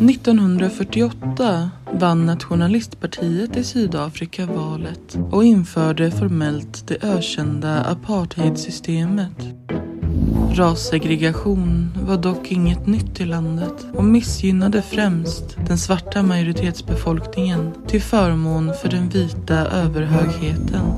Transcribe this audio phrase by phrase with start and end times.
[0.00, 9.44] 1948 vann Nationalistpartiet i Sydafrika valet och införde formellt det ökända apartheidsystemet.
[10.52, 18.72] Rassegregation var dock inget nytt i landet och missgynnade främst den svarta majoritetsbefolkningen till förmån
[18.82, 20.92] för den vita överhögheten.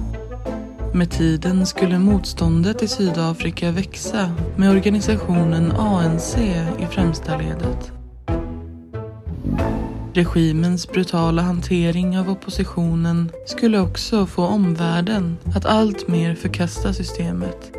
[0.94, 6.36] Med tiden skulle motståndet i Sydafrika växa med organisationen ANC
[6.78, 7.97] i främsta ledet.
[10.14, 17.72] Regimens brutala hantering av oppositionen skulle också få omvärlden att alltmer förkasta systemet.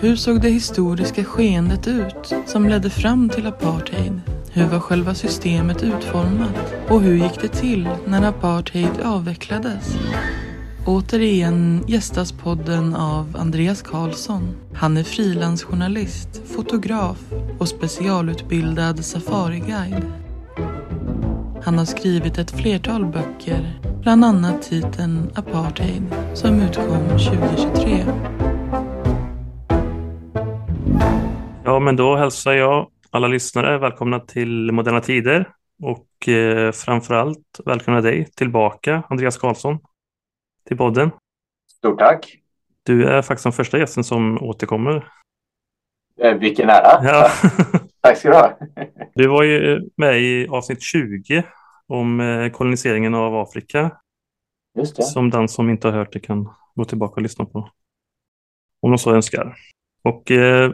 [0.00, 4.20] Hur såg det historiska skeendet ut som ledde fram till apartheid?
[4.52, 6.74] Hur var själva systemet utformat?
[6.88, 9.96] Och hur gick det till när apartheid avvecklades?
[10.88, 14.56] Återigen gästas podden av Andreas Karlsson.
[14.74, 17.18] Han är frilansjournalist, fotograf
[17.58, 20.12] och specialutbildad safariguide.
[21.62, 26.02] Han har skrivit ett flertal böcker, bland annat titeln Apartheid
[26.34, 28.04] som utkom 2023.
[31.64, 35.48] Ja, men då hälsar jag alla lyssnare välkomna till Moderna Tider
[35.82, 39.78] och eh, framförallt välkomna dig tillbaka, Andreas Karlsson
[40.66, 41.10] till podden.
[41.66, 42.38] Stort tack.
[42.82, 45.08] Du är faktiskt den första gästen som återkommer.
[46.20, 47.04] Eh, vilken ära.
[47.04, 47.30] Ja.
[48.00, 48.58] tack ska du ha.
[49.14, 51.44] du var ju med i avsnitt 20
[51.86, 53.90] om eh, koloniseringen av Afrika.
[54.78, 55.02] Just det.
[55.02, 57.70] Som den som inte har hört det kan gå tillbaka och lyssna på.
[58.82, 59.56] Om de så önskar.
[60.02, 60.72] Och eh,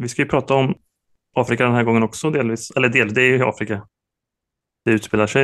[0.00, 0.74] vi ska ju prata om
[1.36, 2.70] Afrika den här gången också delvis.
[2.70, 3.88] Eller del, det är ju Afrika
[4.84, 5.42] det utspelar sig.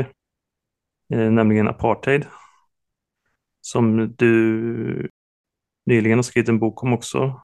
[1.13, 2.27] Eh, nämligen apartheid
[3.69, 5.11] som du
[5.87, 7.41] nyligen har skrivit en bok om också.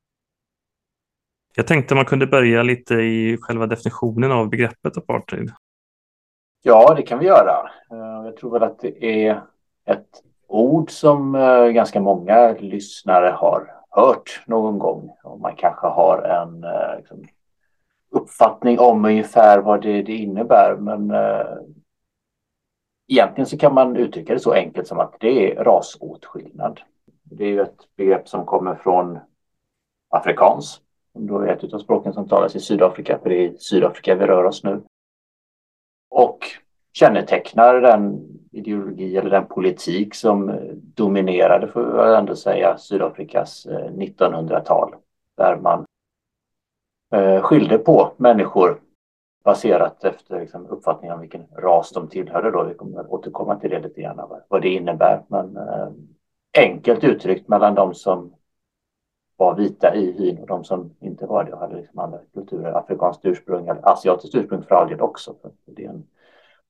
[1.57, 5.51] Jag tänkte man kunde börja lite i själva definitionen av begreppet apartheid.
[6.63, 7.71] Ja, det kan vi göra.
[7.91, 9.43] Eh, jag tror väl att det är
[9.85, 15.11] ett ord som eh, ganska många lyssnare har hört någon gång.
[15.25, 17.25] Och man kanske har en eh, liksom,
[18.11, 20.77] uppfattning om ungefär vad det, det innebär.
[20.77, 21.11] Men
[23.09, 26.81] Egentligen så kan man uttrycka det så enkelt som att det är rasåtskillnad.
[27.23, 29.19] Det är ju ett begrepp som kommer från
[30.09, 30.81] afrikans,
[31.13, 34.15] som då är ett av språken som talas i Sydafrika, för det är i Sydafrika
[34.15, 34.83] vi rör oss nu.
[36.11, 36.39] Och
[36.93, 44.95] kännetecknar den ideologi eller den politik som dominerade, får jag ändå säga, Sydafrikas eh, 1900-tal.
[45.37, 45.85] Där man
[47.15, 48.81] eh, skilde på människor
[49.45, 52.51] baserat efter liksom, uppfattningen om vilken ras de tillhörde.
[52.51, 52.65] Då.
[52.65, 55.23] Vi kommer att återkomma till det lite grann, vad det innebär.
[55.29, 55.89] Men eh,
[56.59, 58.35] enkelt uttryckt mellan de som
[59.37, 62.73] var vita i hyn och de som inte var det och hade liksom andra kulturer,
[62.73, 65.35] afrikanskt ursprung eller asiatiskt ursprung för all del också.
[65.43, 66.07] För det är en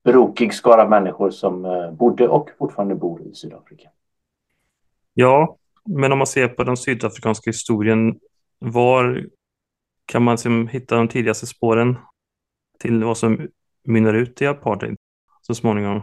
[0.03, 3.89] brokig skara människor som eh, bodde och fortfarande bor i Sydafrika.
[5.13, 8.19] Ja, men om man ser på den sydafrikanska historien,
[8.59, 9.25] var
[10.05, 11.97] kan man liksom hitta de tidigaste spåren
[12.79, 13.47] till vad som
[13.83, 14.95] mynnar ut i apartheid
[15.41, 16.01] så småningom?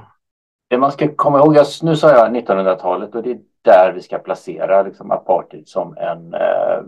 [0.69, 4.19] Det man ska komma ihåg, nu sa jag 1900-talet och det är där vi ska
[4.19, 6.83] placera liksom, apartheid som en eh,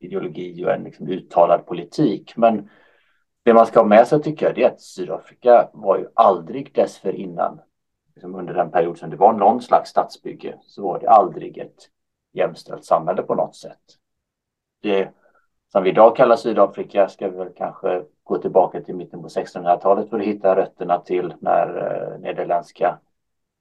[0.00, 2.32] ideologi och en liksom, uttalad politik.
[2.36, 2.70] Men
[3.44, 7.60] det man ska ha med sig tycker jag är att Sydafrika var ju aldrig dessförinnan,
[8.14, 11.88] liksom under den period som det var någon slags statsbygge, så var det aldrig ett
[12.32, 13.80] jämställt samhälle på något sätt.
[14.82, 15.08] Det
[15.72, 20.10] som vi idag kallar Sydafrika ska vi väl kanske gå tillbaka till mitten på 1600-talet
[20.10, 22.98] för att hitta rötterna till när eh, nederländska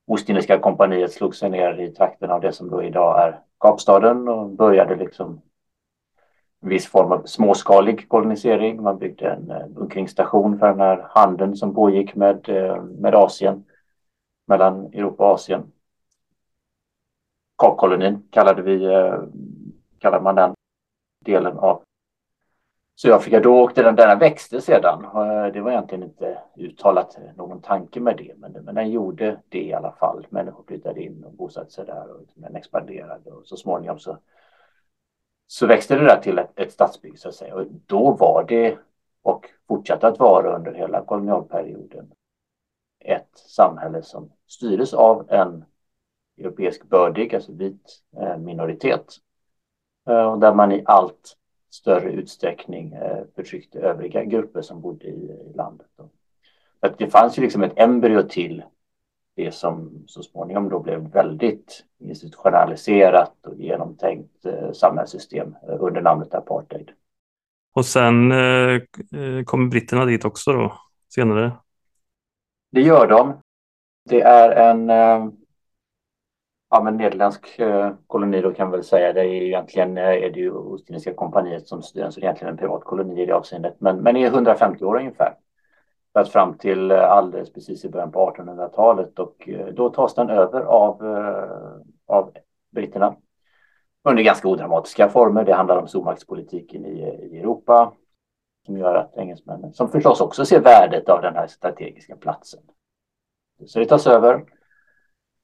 [0.07, 4.49] Ostindiska kompaniet slog sig ner i trakten av det som då idag är Kapstaden och
[4.49, 5.41] började liksom
[6.61, 8.83] en viss form av småskalig kolonisering.
[8.83, 13.65] Man byggde en eh, bunkringsstation för den här handeln som pågick med, eh, med Asien,
[14.47, 15.71] mellan Europa och Asien.
[17.57, 19.19] Kapkolonin kallade vi, eh,
[19.99, 20.53] kallade man den
[21.25, 21.83] delen av
[23.01, 23.39] Sydafrika.
[23.39, 25.05] Då åkte den, den växte sedan.
[25.05, 29.63] Eh, det var egentligen inte uttalat någon tanke med det, men, men den gjorde det
[29.63, 30.27] i alla fall.
[30.29, 34.17] Människor flyttade in och bosatte sig där och den expanderade och så småningom så,
[35.47, 37.55] så växte det där till ett, ett stadsbygge så att säga.
[37.55, 38.77] Och då var det
[39.21, 42.11] och fortsatte att vara under hela kolonialperioden
[42.99, 45.65] ett samhälle som styrdes av en
[46.37, 49.05] europeisk bördig, alltså vit eh, minoritet.
[50.09, 51.37] Eh, och där man i allt
[51.69, 55.87] större utsträckning eh, förtryckte övriga grupper som bodde i, landet.
[56.79, 58.63] Att det fanns ju liksom ett embryo till
[59.35, 66.33] det som så småningom då blev väldigt institutionaliserat och genomtänkt eh, samhällssystem eh, under namnet
[66.33, 66.91] apartheid.
[67.73, 68.81] Och sen eh,
[69.45, 70.73] kommer britterna dit också då
[71.09, 71.51] senare.
[72.71, 73.41] Det gör de.
[74.09, 75.31] Det är en eh,
[76.69, 79.13] ja, men nederländsk eh, koloni då kan man väl säga.
[79.13, 82.53] Det är egentligen eh, är det ju Ostindiska kompaniet som styr, så det är egentligen
[82.53, 83.75] en privat koloni i det avseendet.
[83.79, 85.33] Men, men är 150 år ungefär.
[86.13, 90.15] För att fram till eh, alldeles precis i början på 1800-talet och eh, då tas
[90.15, 91.01] den över av,
[92.07, 92.31] av
[92.71, 93.15] britterna
[94.03, 95.43] under ganska odramatiska former.
[95.43, 96.99] Det handlar om stormaktspolitiken i,
[97.31, 97.93] i Europa
[98.65, 102.59] som gör att engelsmännen, som förstås också ser värdet av den här strategiska platsen.
[103.65, 104.56] Så det tas över.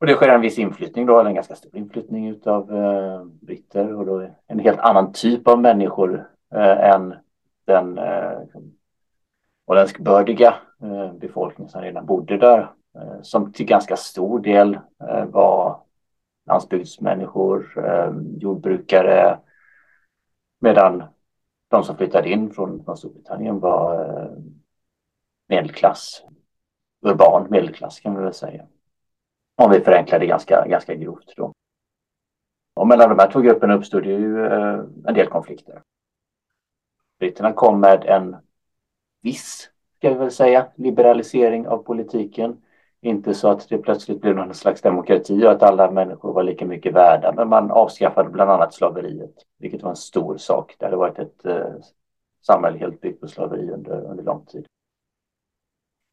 [0.03, 4.05] Och det sker en viss inflyttning då, en ganska stor inflyttning av eh, britter och
[4.05, 7.15] då en helt annan typ av människor eh, än
[7.65, 8.73] den eh, liksom,
[9.67, 12.59] holländskbördiga eh, befolkning som redan bodde där.
[12.95, 14.79] Eh, som till ganska stor del
[15.09, 15.81] eh, var
[16.47, 19.39] landsbygdsmänniskor, eh, jordbrukare,
[20.59, 21.03] medan
[21.67, 24.31] de som flyttade in från, från Storbritannien var eh,
[25.49, 26.23] medelklass,
[27.01, 28.65] urban medelklass kan man väl säga.
[29.55, 31.53] Om vi förenklar det ganska, ganska grovt då.
[32.75, 35.81] Och mellan de här två grupperna uppstod ju eh, en del konflikter.
[37.19, 38.35] Britterna kom med en
[39.21, 42.61] viss, ska vi väl säga, liberalisering av politiken
[43.03, 46.65] inte så att det plötsligt blev någon slags demokrati och att alla människor var lika
[46.65, 50.75] mycket värda, men man avskaffade bland annat slaveriet, vilket var en stor sak.
[50.79, 51.73] Det hade varit ett eh,
[52.41, 54.65] samhälle helt byggt på slaveri under, under lång tid.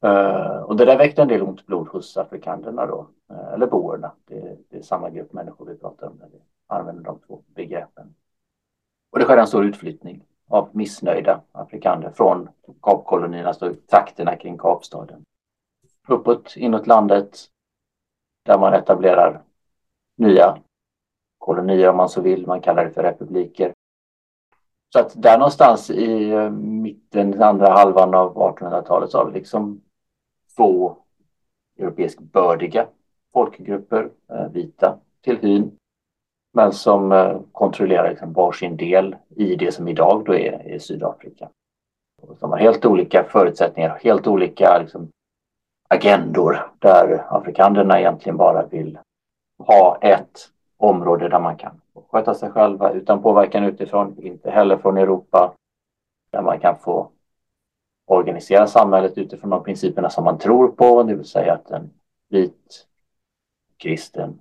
[0.04, 4.12] Uh, och det där väckte en del ont blod hos afrikanerna då, uh, eller boerna.
[4.24, 8.14] Det, det, är samma grupp människor vi pratar om när vi använder de två begreppen.
[9.10, 12.48] Och det skedde en stor utflyttning av missnöjda afrikaner från
[12.82, 15.24] Kapkolonierna, alltså trakterna kring Kapstaden
[16.10, 17.38] uppåt inåt landet
[18.44, 19.42] där man etablerar
[20.16, 20.58] nya
[21.38, 22.46] kolonier om man så vill.
[22.46, 23.72] Man kallar det för republiker.
[24.92, 29.80] Så att där någonstans i eh, mitten, andra halvan av 1800-talet så har vi liksom
[30.60, 30.96] två
[31.78, 32.86] europeisk bördiga
[33.32, 35.76] folkgrupper, eh, vita till hyn,
[36.52, 41.48] men som eh, kontrollerar liksom varsin del i det som idag då är, är Sydafrika.
[42.38, 45.08] Som har helt olika förutsättningar, helt olika liksom,
[45.88, 48.98] agendor där afrikanerna egentligen bara vill
[49.58, 50.38] ha ett
[50.76, 51.80] område där man kan
[52.10, 55.54] sköta sig själva utan påverkan utifrån, inte heller från Europa,
[56.32, 57.10] där man kan få
[58.16, 61.90] organisera samhället utifrån de principerna som man tror på, det vill säga att en
[62.28, 62.86] vit
[63.76, 64.40] kristen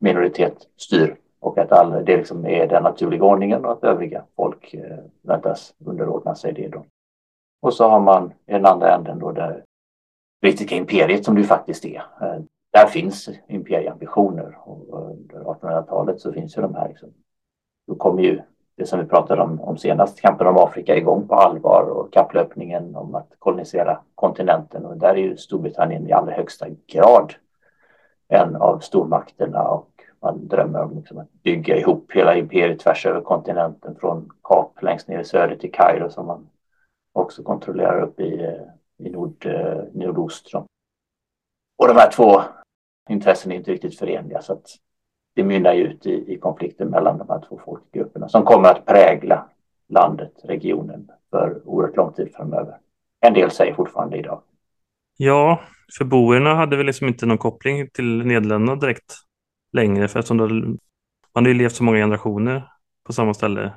[0.00, 4.74] minoritet styr och att all, det liksom är den naturliga ordningen och att övriga folk
[4.74, 6.68] eh, väntas underordna sig det.
[6.68, 6.84] Då.
[7.60, 9.62] Och så har man i den andra änden då det
[10.40, 12.02] brittiska imperiet som det faktiskt är.
[12.20, 12.40] Eh,
[12.72, 16.88] där finns imperieambitioner och under 1800-talet så finns ju de här.
[16.88, 17.08] Liksom,
[17.86, 18.40] då kommer ju
[18.76, 22.96] det som vi pratade om, om senast, kampen om Afrika igång på allvar och kapplöpningen
[22.96, 24.86] om att kolonisera kontinenten.
[24.86, 27.34] Och där är ju Storbritannien i allra högsta grad
[28.28, 29.62] en av stormakterna.
[29.62, 29.90] Och
[30.22, 35.08] man drömmer om liksom att bygga ihop hela imperiet tvärs över kontinenten från Kap längst
[35.08, 36.48] ner i söder till Kairo som man
[37.12, 38.62] också kontrollerar upp i eh,
[38.98, 40.54] i nord, eh, nordost.
[41.78, 42.42] Och de här två
[43.08, 44.68] intressena är inte riktigt förenliga så att
[45.36, 49.48] det mynnar ut i, i konflikten mellan de här två folkgrupperna som kommer att prägla
[49.88, 52.78] landet, regionen för oerhört lång tid framöver.
[53.20, 54.42] En del säger fortfarande idag.
[55.16, 55.60] Ja,
[55.98, 59.14] för boerna hade väl liksom inte någon koppling till Nederländerna direkt
[59.72, 60.78] längre för eftersom
[61.34, 62.68] man har ju levt så många generationer
[63.06, 63.72] på samma ställe.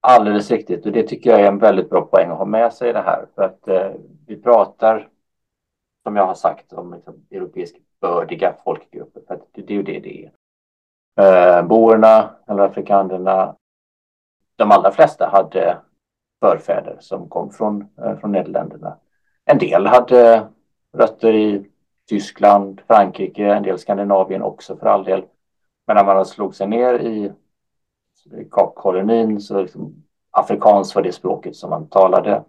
[0.00, 2.90] Alldeles riktigt och det tycker jag är en väldigt bra poäng att ha med sig
[2.90, 3.90] i det här för att eh,
[4.26, 5.08] vi pratar
[6.02, 9.82] som jag har sagt om liksom, europeisk bördiga folkgrupper för att det, det är ju
[9.82, 10.32] det det är.
[11.18, 13.56] Eh, boerna eller afrikanerna,
[14.56, 15.78] de allra flesta hade
[16.40, 18.96] förfäder som kom från, eh, från Nederländerna.
[19.44, 20.48] En del hade
[20.92, 21.66] rötter i
[22.08, 25.24] Tyskland, Frankrike, en del Skandinavien också för all del.
[25.86, 27.32] Men när man slog sig ner i
[28.50, 32.44] Kapkolonin så liksom, afrikans var det språket som man talade.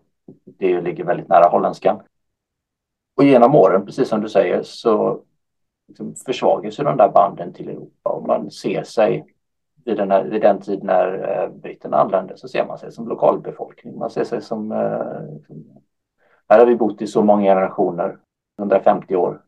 [0.45, 2.01] Det ligger väldigt nära holländskan.
[3.17, 5.21] Och genom åren, precis som du säger, så
[5.89, 9.25] liksom försvagas ju de där banden till Europa och man ser sig
[9.85, 13.07] vid den, här, vid den tid när eh, britterna anlände så ser man sig som
[13.07, 13.97] lokalbefolkning.
[13.97, 14.71] Man ser sig som...
[14.71, 15.65] Eh, liksom,
[16.49, 18.17] här har vi bott i så många generationer,
[18.59, 19.41] 150 år.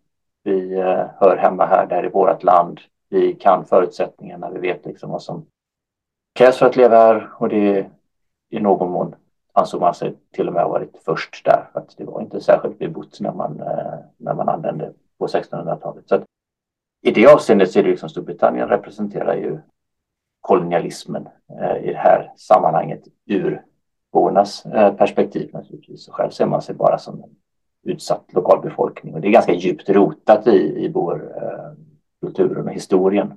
[0.44, 2.80] Vi eh, hör hemma här, det här är vårt land.
[3.10, 5.46] Vi kan förutsättningarna, vi vet liksom vad som
[6.34, 7.90] krävs för att leva här och det är
[8.50, 9.16] i någon mån
[9.54, 11.70] ansåg man sig till och med ha varit först där.
[11.74, 16.10] För att det var inte särskilt bebott när man, eh, när man anlände på 1600-talet.
[16.10, 16.24] Så
[17.02, 19.60] I det avseendet så är det liksom Storbritannien representerar ju
[20.42, 21.28] kolonialismen
[21.62, 23.62] eh, i det här sammanhanget ur
[24.14, 26.08] bornas eh, perspektiv naturligtvis.
[26.08, 27.30] Och själv ser man sig bara som en
[27.84, 29.14] utsatt lokalbefolkning.
[29.14, 33.34] Och det är ganska djupt rotat i, i boerkulturen eh, och historien,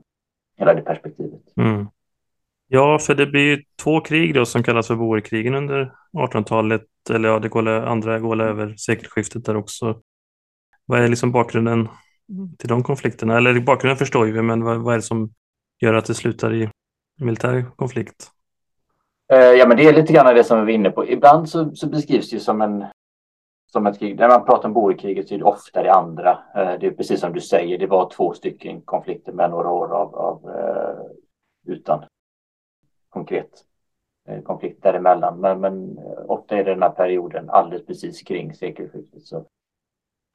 [0.58, 1.42] hela det perspektivet.
[1.56, 1.86] Mm.
[2.68, 6.82] Ja, för det blir två krig då som kallas för boerkrigen under 1800-talet.
[7.10, 10.00] Eller ja, det går, andra går över sekelskiftet där också.
[10.86, 11.88] Vad är liksom bakgrunden
[12.58, 13.36] till de konflikterna?
[13.36, 15.30] Eller bakgrunden förstår vi, men vad, vad är det som
[15.80, 16.68] gör att det slutar i
[17.20, 18.30] militär konflikt?
[19.32, 21.08] Eh, ja, men det är lite grann det som vi var inne på.
[21.08, 22.84] Ibland så, så beskrivs det som, en,
[23.72, 24.18] som ett krig.
[24.18, 26.30] När man pratar om boerkriget så är det ofta det andra.
[26.30, 29.94] Eh, det är precis som du säger, det var två stycken konflikter med några år
[29.94, 32.04] av, av uh, utan
[33.08, 33.50] konkret
[34.44, 35.40] konflikt däremellan.
[35.40, 35.98] Men, men
[36.28, 39.22] ofta är det den här perioden alldeles precis kring sekelskiftet.
[39.22, 39.46] Så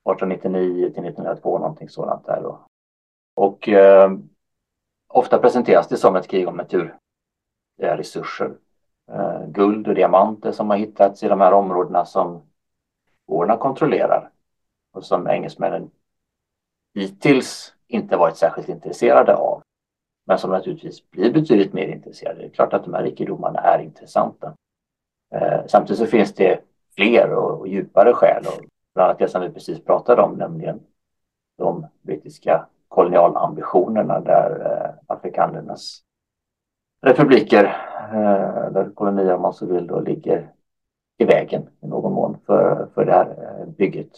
[0.05, 2.41] 1899 till 1902 någonting sådant där.
[2.41, 2.59] Då.
[3.35, 4.11] Och eh,
[5.07, 6.57] ofta presenteras det som ett krig om
[7.77, 8.51] naturresurser.
[9.11, 12.41] Eh, guld och diamanter som har hittats i de här områdena som
[13.27, 14.31] borna kontrollerar
[14.93, 15.91] och som engelsmännen
[16.95, 19.61] hittills inte varit särskilt intresserade av.
[20.25, 22.39] Men som naturligtvis blir betydligt mer intresserade.
[22.39, 24.53] Det är klart att de här rikedomarna är intressanta.
[25.33, 26.59] Eh, samtidigt så finns det
[26.95, 30.79] fler och, och djupare skäl och bland annat det som vi precis pratade om, nämligen
[31.57, 36.01] de brittiska kolonialambitionerna där eh, afrikanernas
[37.01, 37.63] republiker,
[38.13, 40.51] eh, eller kolonier om man så vill, då ligger
[41.17, 44.09] i vägen i någon mån för, för det här eh, bygget.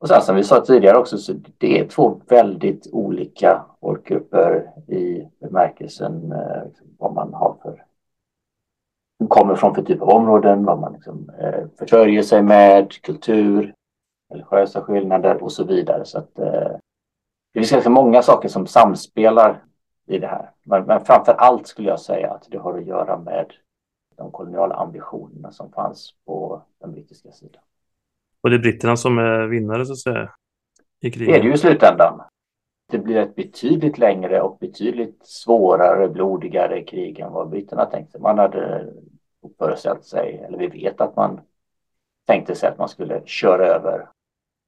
[0.00, 5.28] Och sen som vi sa tidigare också, så det är två väldigt olika folkgrupper i
[5.40, 6.62] bemärkelsen eh,
[6.98, 7.84] vad man har för
[9.28, 13.74] kommer från för typ av områden, vad man liksom, eh, försörjer sig med, kultur,
[14.32, 16.04] religiösa skillnader och så vidare.
[16.04, 16.70] Så att, eh,
[17.52, 19.62] det finns ganska många saker som samspelar
[20.06, 20.50] i det här.
[20.62, 23.46] Men, men framför allt skulle jag säga att det har att göra med
[24.16, 27.62] de koloniala ambitionerna som fanns på den brittiska sidan.
[28.42, 30.30] Och det är britterna som är vinnare så att säga?
[31.00, 31.34] I kriget.
[31.34, 32.20] Det är det ju i slutändan.
[32.90, 38.18] Det blir ett betydligt längre och betydligt svårare, blodigare krig än vad britterna tänkte.
[38.18, 38.86] Man hade
[39.58, 41.40] föreställt sig, eller vi vet att man
[42.26, 44.08] tänkte sig att man skulle köra över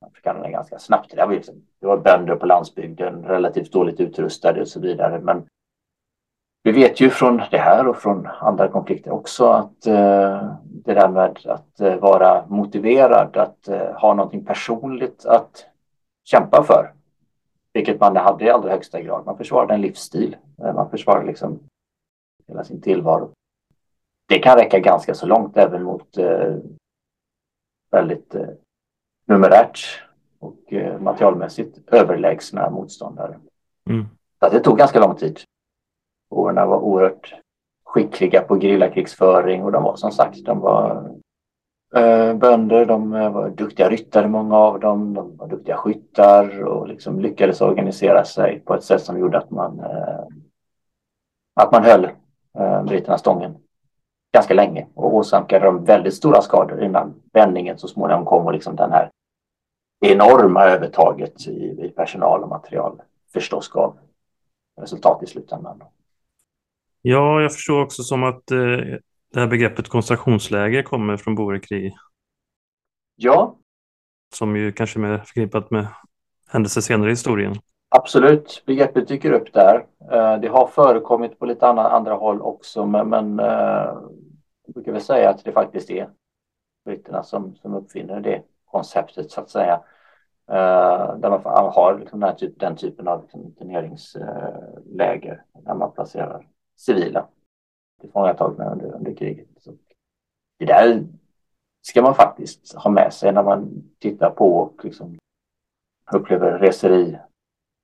[0.07, 1.11] afrikanerna ganska snabbt.
[1.17, 5.21] Det var, liksom, det var bönder på landsbygden, relativt dåligt utrustade och så vidare.
[5.21, 5.47] Men
[6.63, 11.09] vi vet ju från det här och från andra konflikter också att eh, det där
[11.09, 15.67] med att eh, vara motiverad, att eh, ha någonting personligt att
[16.25, 16.93] kämpa för,
[17.73, 19.27] vilket man hade i allra högsta grad.
[19.27, 21.61] Man försvarade en livsstil, eh, man försvarade liksom
[22.49, 23.31] hela sin tillvaro.
[24.29, 26.57] Det kan räcka ganska så långt även mot eh,
[27.91, 28.49] väldigt eh,
[29.27, 30.03] numerärt
[30.39, 33.39] och eh, materialmässigt överlägsna motståndare.
[33.91, 34.07] Mm.
[34.41, 35.41] Så det tog ganska lång tid.
[36.31, 37.35] Årorna var oerhört
[37.85, 41.15] skickliga på gerillakrigsföring och de var som sagt, de var
[41.95, 46.89] Eh, bönder, de eh, var duktiga ryttare många av dem, de var duktiga skyttar och
[46.89, 50.27] liksom lyckades organisera sig på ett sätt som gjorde att man eh,
[51.55, 52.09] att man höll
[52.87, 53.57] britterna stången
[54.33, 58.77] ganska länge och åsamkade dem väldigt stora skador innan vändningen så småningom kom och liksom
[58.77, 59.11] den här
[60.01, 63.99] enorma övertaget i, i personal och material förstås gav
[64.81, 65.83] resultat i slutändan.
[67.03, 68.99] Ja, jag förstår också som att eh,
[69.33, 71.95] det här begreppet koncentrationsläger kommer från Boerkrig.
[73.17, 73.57] Ja.
[74.35, 75.87] Som ju kanske är mer förknippat med
[76.49, 77.55] händelser senare i historien.
[77.89, 79.87] Absolut, begreppet dyker upp där.
[80.13, 83.47] Eh, det har förekommit på lite andra, håll också, men, eh,
[84.67, 86.09] jag brukar väl säga att det faktiskt är
[86.85, 89.81] britterna som, som uppfinner det konceptet så att säga.
[90.51, 95.93] Uh, där man har liksom den, typ, den typen av liksom, interneringsläger uh, där man
[95.93, 96.47] placerar
[96.77, 97.27] civila
[98.03, 99.49] tillfångatagna under, under kriget.
[99.61, 99.73] Så
[100.59, 101.07] det där
[101.83, 105.19] ska man faktiskt ha med sig när man tittar på och liksom
[106.13, 107.19] upplever reseri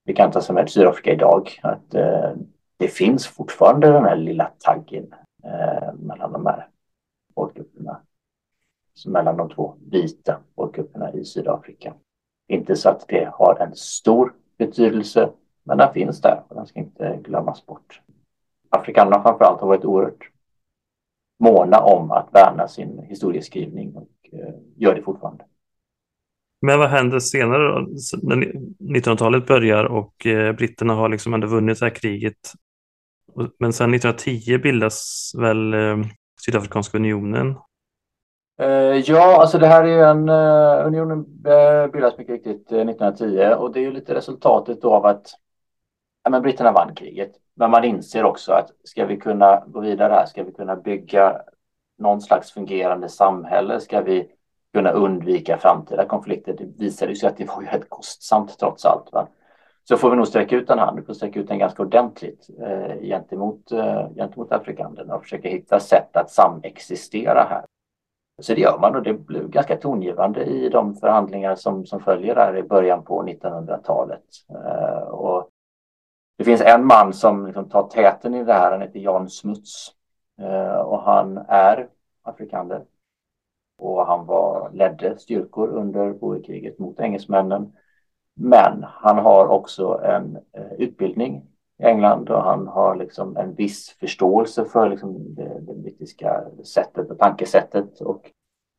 [0.04, 1.60] bekanta sig med Sydafrika idag.
[1.62, 2.32] Att eh,
[2.76, 6.68] det finns fortfarande den här lilla taggen eh, mellan de här
[7.34, 8.00] folkgrupperna
[9.06, 11.94] mellan de två vita folkgrupperna i Sydafrika.
[12.48, 15.30] Inte så att det har en stor betydelse,
[15.62, 18.00] men den finns där och den ska inte glömmas bort.
[18.70, 20.30] Afrikanerna framför allt har varit oerhört
[21.40, 25.44] måna om att värna sin historieskrivning och eh, gör det fortfarande.
[26.60, 27.86] Men vad händer senare då?
[28.22, 32.52] När 1900-talet börjar och eh, britterna har liksom ändå vunnit det här kriget.
[33.58, 35.96] Men sen 1910 bildas väl eh,
[36.44, 37.56] Sydafrikanska unionen
[39.04, 40.28] ja, alltså det här är ju en...
[40.86, 41.24] Unionen
[41.92, 45.26] bildas mycket riktigt uh, 1910 och det är ju lite resultatet av att
[46.24, 47.32] ja, men britterna vann kriget.
[47.54, 51.42] Men man inser också att ska vi kunna gå vidare här, ska vi kunna bygga
[51.98, 53.80] någon slags fungerande samhälle?
[53.80, 54.30] Ska vi
[54.74, 56.52] kunna undvika framtida konflikter?
[56.58, 59.12] Det visade sig att det var ju rätt kostsamt trots allt.
[59.12, 59.28] Va?
[59.84, 62.48] Så får vi nog sträcka ut en hand, vi får sträcka ut den ganska ordentligt
[62.60, 67.64] eh, gentemot, eh, gentemot afrikanerna och försöka hitta sätt att samexistera här.
[68.42, 72.34] Så det gör man och det blev ganska tongivande i de förhandlingar som, som följer
[72.34, 74.22] där i början på 1900-talet.
[74.50, 75.50] Eh, och
[76.38, 79.90] det finns en man som liksom tar täten i det här, han heter Jan Smuts
[80.40, 81.88] eh, och han är
[82.22, 82.84] afrikaner.
[83.78, 87.72] Och han var, ledde styrkor under boerkriget mot engelsmännen.
[88.34, 91.46] Men han har också en eh, utbildning
[91.78, 97.10] i England och han har liksom en viss förståelse för liksom det, det brittiska sättet
[97.10, 98.30] och tankesättet och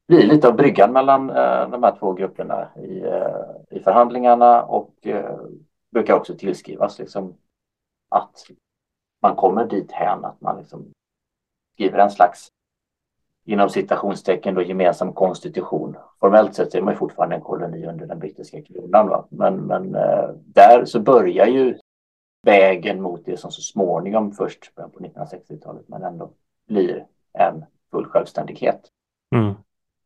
[0.07, 5.07] blir lite av bryggan mellan eh, de här två grupperna i, eh, i förhandlingarna och
[5.07, 5.39] eh,
[5.91, 7.37] brukar också tillskrivas liksom
[8.09, 8.45] att
[9.21, 10.85] man kommer dit hän att man liksom
[11.73, 12.51] skriver en slags
[13.45, 15.97] inom citationstecken då gemensam konstitution.
[16.19, 19.09] Formellt sett är man fortfarande en koloni under den brittiska kronan.
[19.09, 19.25] Va?
[19.29, 21.77] Men, men eh, där så börjar ju
[22.41, 26.31] vägen mot det som så småningom först på 1960-talet men ändå
[26.67, 28.87] blir en full självständighet.
[29.35, 29.53] Mm.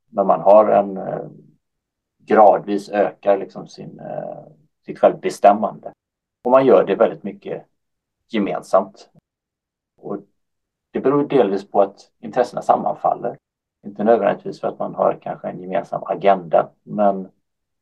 [0.10, 1.28] När man har en eh,
[2.18, 4.44] gradvis ökar liksom sin, eh,
[4.86, 5.92] sitt självbestämmande.
[6.44, 7.66] Och man gör det väldigt mycket
[8.34, 9.10] gemensamt.
[9.98, 10.18] Och
[10.92, 13.38] det beror delvis på att intressena sammanfaller.
[13.86, 17.28] Inte nödvändigtvis för att man har kanske en gemensam agenda, men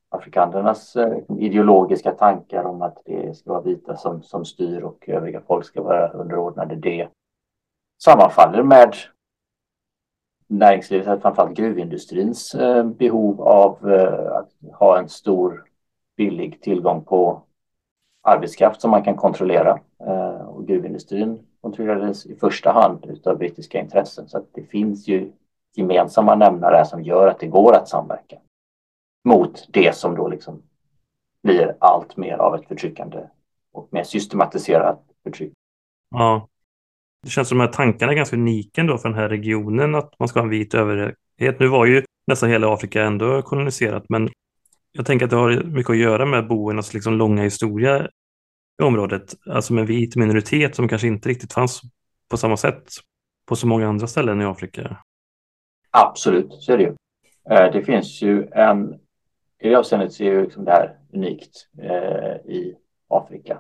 [0.10, 5.41] afrikanernas eh, ideologiska tankar om att det ska vara vita som, som styr och övriga
[5.48, 7.08] folk ska vara underordnade det
[8.03, 8.96] sammanfaller med
[10.48, 15.65] näringslivet, framförallt gruvindustrins eh, behov av eh, att ha en stor
[16.17, 17.43] billig tillgång på
[18.21, 19.79] arbetskraft som man kan kontrollera.
[20.07, 25.31] Eh, och gruvindustrin kontrollerades i första hand av brittiska intressen så att det finns ju
[25.75, 28.37] gemensamma nämnare som gör att det går att samverka
[29.23, 30.61] mot det som då liksom
[31.43, 33.17] blir allt mer av ett förtryckande
[33.73, 35.53] och mer systematiserat förtryck.
[36.15, 36.47] Ja,
[37.23, 39.95] det känns som att de här tankarna är ganska unika ändå för den här regionen,
[39.95, 41.60] att man ska ha en vit överhet.
[41.60, 44.29] Nu var ju nästan hela Afrika ändå koloniserat, men
[44.91, 48.10] jag tänker att det har mycket att göra med boernas liksom långa historia
[48.82, 51.82] i området, alltså med vit minoritet som kanske inte riktigt fanns
[52.30, 52.84] på samma sätt
[53.45, 54.97] på så många andra ställen i Afrika.
[55.91, 56.95] Absolut, så är det ju.
[57.49, 58.93] Eh, det finns ju en,
[59.60, 62.77] i det avseendet så är ju liksom det här unikt eh, i
[63.08, 63.60] Afrika.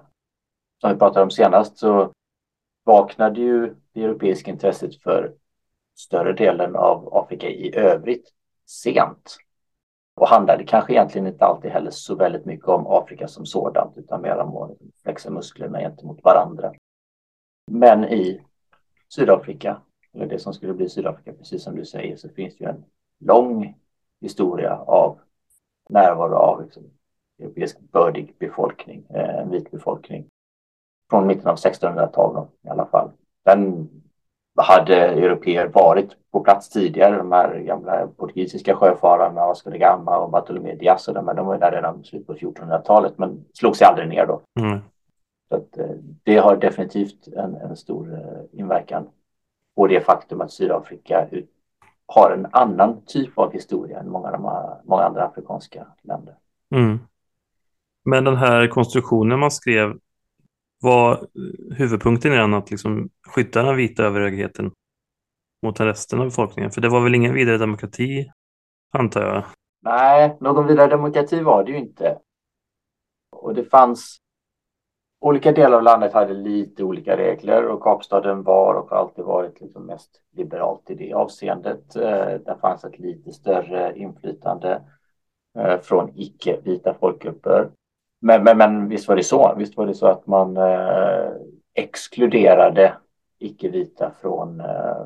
[0.81, 2.13] Som vi pratade om senast så
[2.85, 5.33] vaknade ju det europeiska intresset för
[5.95, 8.29] större delen av Afrika i övrigt
[8.65, 9.37] sent
[10.21, 14.21] och handlade kanske egentligen inte alltid heller så väldigt mycket om Afrika som sådant utan
[14.21, 14.71] mer om att
[15.03, 16.73] växa musklerna gentemot varandra.
[17.71, 18.41] Men i
[19.09, 19.81] Sydafrika,
[20.13, 22.83] eller det som skulle bli Sydafrika, precis som du säger, så finns det ju en
[23.19, 23.77] lång
[24.19, 25.19] historia av
[25.89, 26.83] närvaro av liksom,
[27.39, 30.25] europeisk bördig befolkning, eh, en vit befolkning.
[31.09, 33.11] Från mitten av 1600-talet i alla fall.
[33.43, 33.89] Den
[34.55, 40.31] hade europeer varit på plats tidigare, de här gamla portugisiska sjöfararna, Vasco da Gama och
[40.31, 44.09] Bartolomé Diaz, men de var där redan i slutet på 1400-talet, men slog sig aldrig
[44.09, 44.41] ner då.
[44.59, 44.79] Mm.
[45.49, 49.07] Så att, eh, det har definitivt en, en stor eh, inverkan
[49.75, 51.27] på det faktum att Sydafrika
[52.05, 54.41] har en annan typ av historia än många, de,
[54.83, 56.35] många andra afrikanska länder.
[56.75, 56.99] Mm.
[58.05, 59.97] Men den här konstruktionen man skrev
[60.81, 61.27] var
[61.77, 64.71] huvudpunkten i den att liksom skydda den vita överhögheten
[65.63, 66.71] mot resten av befolkningen?
[66.71, 68.31] För det var väl ingen vidare demokrati,
[68.91, 69.43] antar jag?
[69.81, 72.17] Nej, någon vidare demokrati var det ju inte.
[73.31, 74.17] Och det fanns
[75.21, 79.61] olika delar av landet hade lite olika regler och Kapstaden var och har alltid varit
[79.61, 81.95] liksom mest liberalt i det avseendet.
[81.95, 84.81] Eh, där fanns ett lite större inflytande
[85.57, 87.71] eh, från icke-vita folkgrupper.
[88.21, 89.55] Men, men, men visst var det så.
[89.57, 91.31] Visst var det så att man eh,
[91.73, 92.93] exkluderade
[93.39, 95.05] icke-vita från eh,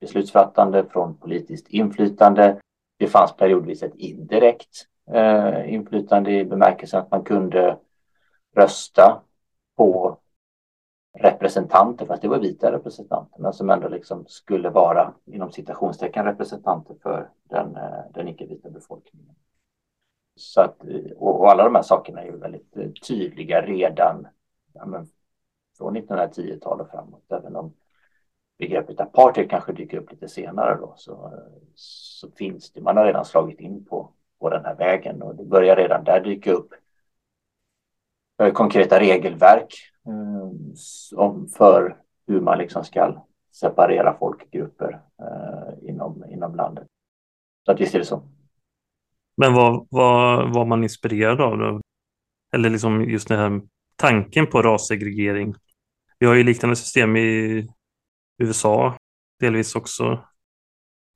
[0.00, 2.60] beslutsfattande, från politiskt inflytande.
[2.98, 7.76] Det fanns periodvis ett indirekt eh, inflytande i bemärkelsen att man kunde
[8.56, 9.20] rösta
[9.76, 10.18] på
[11.18, 16.94] representanter, fast det var vita representanter, men som ändå liksom skulle vara inom citationstecken representanter
[17.02, 19.34] för den, eh, den icke-vita befolkningen.
[20.40, 20.84] Så att,
[21.16, 24.26] och, och, alla de här sakerna är ju väldigt eh, tydliga redan
[24.72, 25.06] ja, men,
[25.78, 27.32] från 1910-talet och framåt.
[27.32, 27.74] Även om
[28.58, 31.32] begreppet apartheid kanske dyker upp lite senare då så,
[31.74, 35.44] så finns det, man har redan slagit in på, på den här vägen och det
[35.44, 36.74] börjar redan där dyka upp
[38.42, 39.74] eh, konkreta regelverk
[41.16, 46.86] um, för hur man liksom ska separera folkgrupper uh, inom, inom landet.
[47.64, 48.22] Så att visst är det så.
[49.40, 51.80] Men vad var, var man inspirerad av då?
[52.52, 53.60] Eller liksom just den här
[53.96, 55.54] tanken på rassegregering.
[56.18, 57.66] Vi har ju liknande system i
[58.38, 58.96] USA,
[59.40, 60.18] delvis också.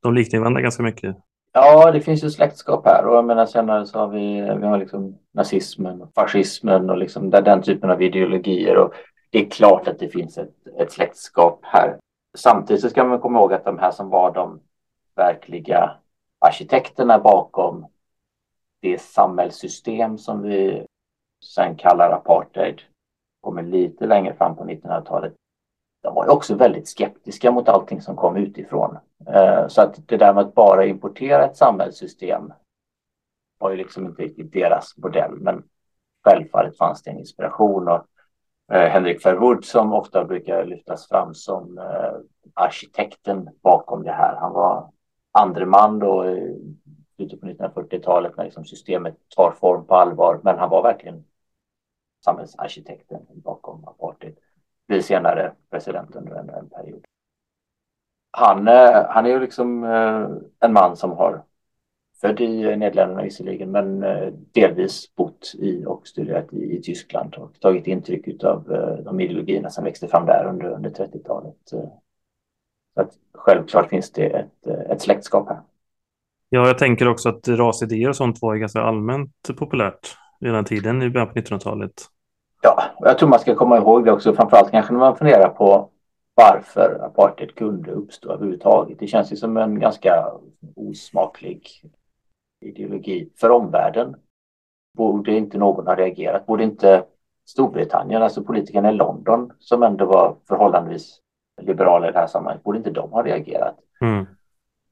[0.03, 1.17] De liknar varandra ganska mycket.
[1.53, 4.79] Ja, det finns ju släktskap här och jag menar senare så har vi, vi har
[4.79, 8.93] liksom nazismen och fascismen och liksom den typen av ideologier och
[9.31, 11.99] det är klart att det finns ett, ett släktskap här.
[12.37, 14.61] Samtidigt så ska man komma ihåg att de här som var de
[15.17, 15.97] verkliga
[16.41, 17.87] arkitekterna bakom
[18.85, 20.87] det samhällssystem som vi
[21.45, 22.81] sen kallar apartheid
[23.41, 25.35] kommer lite längre fram på 1900-talet.
[26.03, 28.99] De var ju också väldigt skeptiska mot allting som kom utifrån.
[29.27, 32.53] Eh, så att det där med att bara importera ett samhällssystem
[33.59, 35.33] var ju liksom inte riktigt deras modell.
[35.33, 35.63] Men
[36.25, 38.07] självfallet fanns det en inspiration och
[38.73, 42.13] eh, Henrik Verwoerd som ofta brukar lyftas fram som eh,
[42.55, 44.37] arkitekten bakom det här.
[44.37, 44.91] Han var
[45.39, 46.25] andre man då
[47.17, 50.41] slutet på 1940-talet när liksom systemet tar form på allvar.
[50.43, 51.25] Men han var verkligen
[52.25, 54.37] samhällsarkitekten bakom apartheid.
[54.89, 57.05] Blir senare president under en, en period.
[58.31, 60.29] Han, eh, han är ju liksom eh,
[60.61, 61.45] en man som har
[62.21, 67.61] född i Nederländerna visserligen, men eh, delvis bott i och studerat i, i Tyskland och
[67.61, 68.65] tagit intryck av
[69.05, 71.57] de ideologierna som växte fram där under, under 30-talet.
[71.65, 72.03] Så
[72.95, 75.61] att självklart finns det ett, ett släktskap här.
[76.55, 81.11] Ja, jag tänker också att rasidéer och sånt var ganska allmänt populärt redan tiden i
[81.11, 81.93] början på 1900-talet.
[82.63, 85.49] Ja, och jag tror man ska komma ihåg det också, framförallt kanske när man funderar
[85.49, 85.91] på
[86.35, 88.99] varför apartheid kunde uppstå överhuvudtaget.
[88.99, 90.25] Det känns ju som en ganska
[90.77, 91.69] osmaklig
[92.65, 94.17] ideologi för omvärlden.
[94.97, 96.47] Borde inte någon ha reagerat?
[96.47, 97.05] Borde inte
[97.47, 101.21] Storbritannien, alltså politikerna i London, som ändå var förhållandevis
[101.63, 103.77] liberala i det här sammanhanget, borde inte de ha reagerat?
[104.01, 104.27] Mm.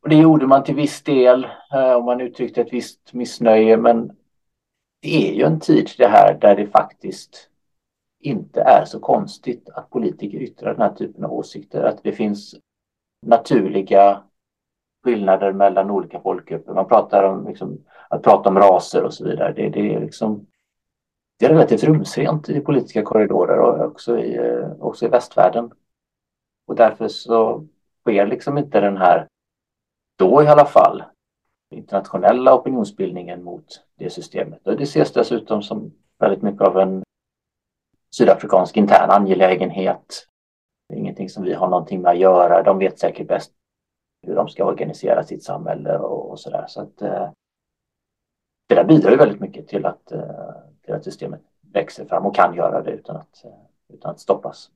[0.02, 4.16] Och det gjorde man till viss del eh, och man uttryckte ett visst missnöje, men
[5.02, 7.48] det är ju en tid det här där det faktiskt
[8.20, 11.82] inte är så konstigt att politiker yttrar den här typen av åsikter.
[11.82, 12.54] Att det finns
[13.26, 14.22] naturliga
[15.04, 16.72] skillnader mellan olika folkgrupper.
[16.72, 19.52] Man pratar om liksom, att prata om raser och så vidare.
[19.52, 20.46] Det, det, är, liksom,
[21.38, 25.70] det är relativt rumsrent i politiska korridorer och också i, eh, också i västvärlden.
[26.66, 27.66] Och därför så
[28.00, 29.28] sker liksom inte den här,
[30.18, 31.05] då i alla fall,
[31.70, 34.66] internationella opinionsbildningen mot det systemet.
[34.66, 37.03] Och det ses dessutom som väldigt mycket av en
[38.16, 40.27] sydafrikansk intern angelägenhet.
[40.88, 42.62] Det är ingenting som vi har någonting med att göra.
[42.62, 43.53] De vet säkert bäst
[44.22, 46.66] hur de ska organisera sitt samhälle och, och så där.
[46.66, 47.31] Så att, eh,
[48.68, 52.35] det där bidrar ju väldigt mycket till att, eh, till att systemet växer fram och
[52.35, 54.70] kan göra det utan att, eh, utan att stoppas.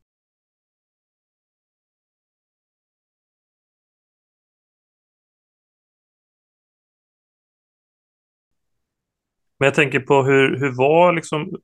[9.59, 11.57] Men jag tänker på hur, hur var liksom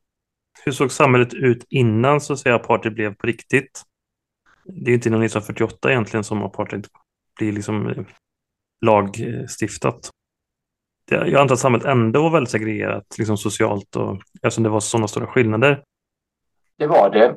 [0.65, 3.83] hur såg samhället ut innan så att säga apartheid blev på riktigt?
[4.65, 6.87] Det är inte innan 1948 egentligen som apartheid
[7.39, 8.05] blir liksom eh,
[8.85, 10.11] lagstiftat.
[11.11, 15.09] Jag antar att samhället ändå var väldigt segregerat liksom socialt och eftersom det var sådana
[15.09, 15.85] stora skillnader.
[16.79, 17.37] Det var det.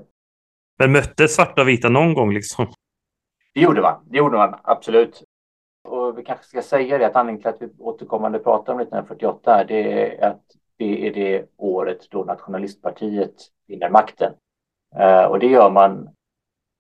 [0.80, 2.74] Men mötte svarta och vita någon gång liksom?
[3.54, 5.24] Det gjorde man, det gjorde man absolut.
[6.06, 9.64] Och vi kanske ska säga det att anledningen till att vi återkommande pratar om 1948
[9.64, 10.42] det är att
[10.78, 13.34] det är det året då nationalistpartiet
[13.68, 14.34] vinner makten.
[14.96, 16.10] Eh, och det gör man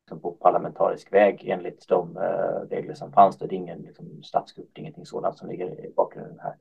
[0.06, 3.38] liksom på parlamentarisk väg enligt de eh, regler som fanns.
[3.38, 6.56] Det är ingen liksom, statskupp, det är ingenting sådant som ligger i bakgrunden här.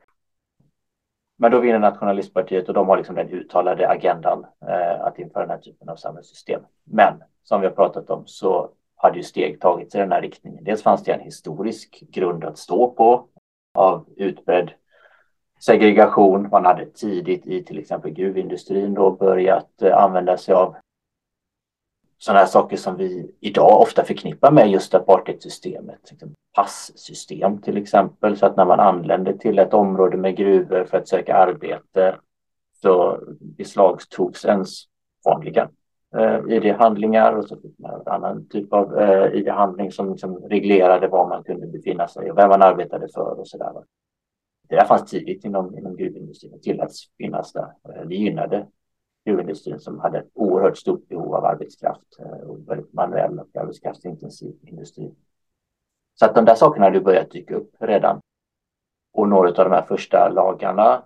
[1.36, 5.50] Men då vinner nationalistpartiet och de har liksom den uttalade agendan eh, att införa den
[5.50, 6.62] här typen av samhällssystem.
[6.84, 8.70] Men som vi har pratat om så
[9.04, 10.64] hade ju steg tagits i den här riktningen.
[10.64, 13.26] Dels fanns det en historisk grund att stå på
[13.74, 14.70] av utbredd
[15.60, 16.48] segregation.
[16.50, 20.76] Man hade tidigt i till exempel gruvindustrin då börjat eh, använda sig av
[22.18, 26.00] sådana här saker som vi idag ofta förknippar med just apartheidsystemet.
[26.02, 30.98] Passystem passsystem till exempel, så att när man anlände till ett område med gruvor för
[30.98, 32.18] att söka arbete
[32.82, 34.84] så beslagtogs ens
[35.24, 35.68] vanliga
[36.18, 41.08] Eh, ID-handlingar och så fick man en annan typ av eh, ID-handling som liksom reglerade
[41.08, 43.72] var man kunde befinna sig och vem man arbetade för och så där
[44.68, 47.72] det där fanns tidigt inom, inom gruvindustrin och tilläts finnas där.
[47.88, 48.66] Eh, det gynnade
[49.24, 54.54] gruvindustrin som hade ett oerhört stort behov av arbetskraft eh, och väldigt manuell och arbetskraftsintensiv
[54.62, 55.14] industri.
[56.14, 58.20] Så att de där sakerna hade börjat dyka upp redan.
[59.12, 61.04] Och några av de här första lagarna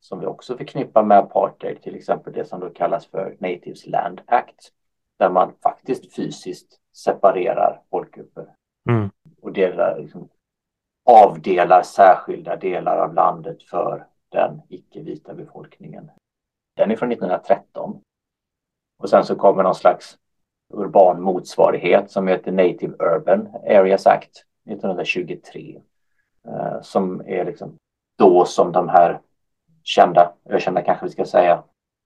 [0.00, 4.20] som vi också förknippar med apartheid, till exempel det som då kallas för Natives Land
[4.26, 4.72] Act,
[5.18, 8.54] där man faktiskt fysiskt separerar folkgrupper.
[8.90, 9.10] Mm.
[9.42, 10.28] Och delar, liksom,
[11.04, 16.10] avdelar särskilda delar av landet för den icke-vita befolkningen.
[16.76, 18.00] Den är från 1913.
[18.98, 20.18] Och sen så kommer någon slags
[20.74, 25.80] urban motsvarighet som heter Native Urban Areas Act 1923.
[26.48, 27.76] Eh, som är liksom
[28.18, 29.20] då som de här
[29.88, 31.62] kända, ökända kanske vi ska säga,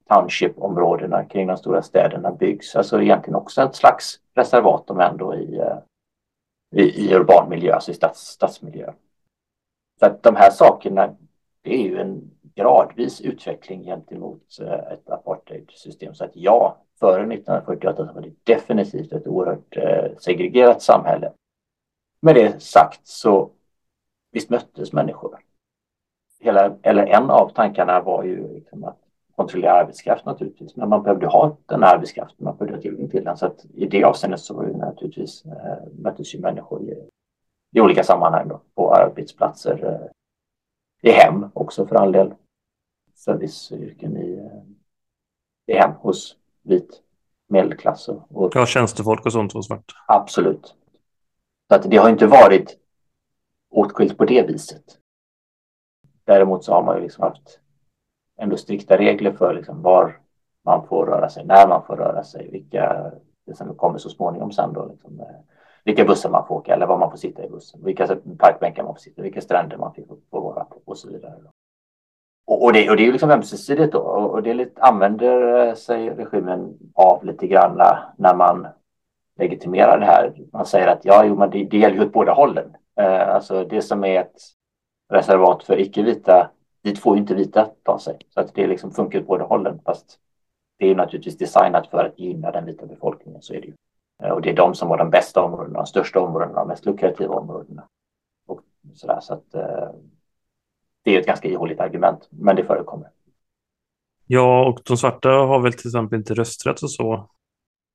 [0.08, 2.76] township-områdena kring de stora städerna byggs.
[2.76, 5.78] Alltså egentligen också ett slags reservat om ändå i, eh,
[6.74, 8.92] i, i urban miljö, alltså i stads, stadsmiljö.
[9.98, 11.16] Så att de här sakerna,
[11.62, 16.14] det är ju en gradvis utveckling gentemot eh, ett apartheidsystem.
[16.14, 21.32] Så att ja, före 1948 så var det definitivt ett oerhört eh, segregerat samhälle.
[22.20, 23.50] Med det sagt så
[24.32, 25.38] visst möttes människor.
[26.42, 28.98] Hela, eller en av tankarna var ju liksom att
[29.37, 30.76] kontrollera arbetskraft naturligtvis.
[30.76, 33.37] Men man behövde ha den arbetskraften, man behövde ha tillgång till den.
[33.37, 37.09] Så att i det avseendet så var det naturligtvis eh, möttes ju människor i,
[37.72, 42.35] i olika sammanhang då, på arbetsplatser, eh, i hem också för all del.
[43.14, 47.02] Serviceyrken i, eh, i hem hos vit
[47.48, 48.09] medelklass.
[48.09, 49.94] Och, ja, tjänstefolk och sånt var svart.
[50.07, 50.74] Absolut.
[51.68, 52.78] Så att det har inte varit
[53.70, 54.98] åtskilt på det viset.
[56.24, 57.61] Däremot så har man ju liksom haft
[58.40, 60.18] ändå strikta regler för liksom var
[60.64, 63.12] man får röra sig, när man får röra sig, vilka,
[63.46, 65.26] det som kommer så småningom sen då, liksom, eh,
[65.85, 68.94] vilka bussar man får åka eller var man får sitta i bussen, vilka parkbänkar man
[68.94, 69.94] får sitta, vilka stränder man
[70.30, 71.35] får vara på och så vidare.
[72.46, 75.66] Och, och, det, och det är ju liksom ömsesidigt då och, och det lite, använder
[75.68, 77.76] eh, sig regimen av lite grann
[78.16, 78.66] när man
[79.38, 80.35] legitimerar det här.
[80.52, 82.76] Man säger att ja, jo, men det, det gäller ju åt båda hållen.
[83.00, 84.37] Eh, alltså det som är ett
[85.12, 86.51] reservat för icke-vita,
[86.83, 88.18] dit får inte vita ta sig.
[88.35, 89.81] Så att det liksom funkar åt båda hållen.
[89.85, 90.18] Fast
[90.79, 93.75] det är naturligtvis designat för att gynna den vita befolkningen, så är det ju.
[94.22, 96.87] Eh, och det är de som har de bästa områdena, de största områdena, de mest
[96.87, 97.88] lukrativa områdena.
[98.46, 98.61] Och
[98.94, 99.90] sådär, så att, eh,
[101.05, 103.09] det är ett ganska ihåligt argument, men det förekommer.
[104.27, 107.31] Ja, och de svarta har väl till exempel inte rösträtt och så?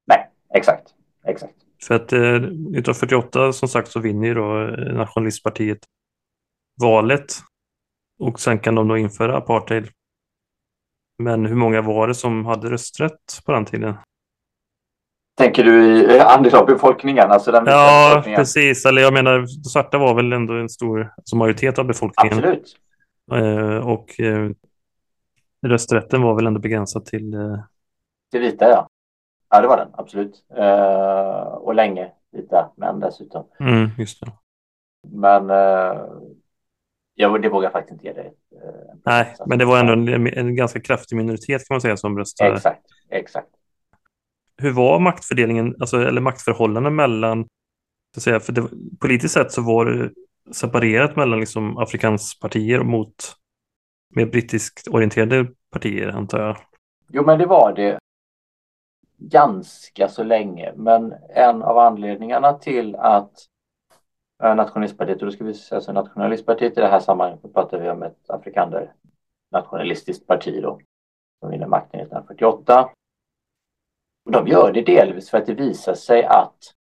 [0.06, 0.94] Nej, exakt.
[1.24, 1.56] exakt.
[1.84, 5.80] För att eh, 1948 som sagt så vinner ju då eh, nationalistpartiet
[6.82, 7.34] valet
[8.20, 9.88] och sen kan de då införa apartheid.
[11.24, 13.96] Men hur många var det som hade rösträtt på den tiden?
[15.38, 17.32] Tänker du i andel av befolkningen?
[17.32, 18.40] Alltså den ja, befolkningen?
[18.40, 18.86] precis.
[18.86, 22.38] Eller jag menar, svarta var väl ändå en stor alltså majoritet av befolkningen.
[22.38, 22.76] Absolut.
[23.32, 24.50] Eh, och eh,
[25.66, 27.34] rösträtten var väl ändå begränsad till...
[27.34, 27.60] Eh...
[28.32, 28.88] Till vita, ja.
[29.50, 30.46] Ja, det var den, absolut.
[30.58, 33.46] Eh, och länge vita män dessutom.
[33.60, 34.32] Mm, just det.
[35.08, 36.02] Men eh,
[37.20, 38.34] jag, det vågar jag faktiskt inte ge dig.
[38.52, 42.18] Eh, Nej, men det var ändå en, en, ganska kraftig minoritet kan man säga som
[42.18, 42.56] röstade.
[42.56, 43.48] Exakt, exakt.
[44.58, 47.44] Hur var maktfördelningen, alltså, eller maktförhållanden mellan,
[48.14, 48.68] så att säga, för det,
[49.00, 50.12] politiskt sett så var det
[50.52, 53.16] separerat mellan liksom afrikanspartier mot
[54.16, 56.58] mer brittiskt orienterade partier, antar jag.
[57.10, 58.00] Jo, men det var det
[59.18, 60.74] ganska så länge.
[60.76, 63.32] Men en av anledningarna till att
[64.44, 67.90] Eh, nationalistpartiet, och då ska vi säga alltså nationalistpartiet i det här sammanhanget, pratar vi
[67.90, 68.94] om ett afrikander
[69.52, 70.80] nationalistiskt parti då,
[71.40, 72.90] som vinner makten 1948.
[74.26, 76.74] Och de gör det delvis för att det visar sig att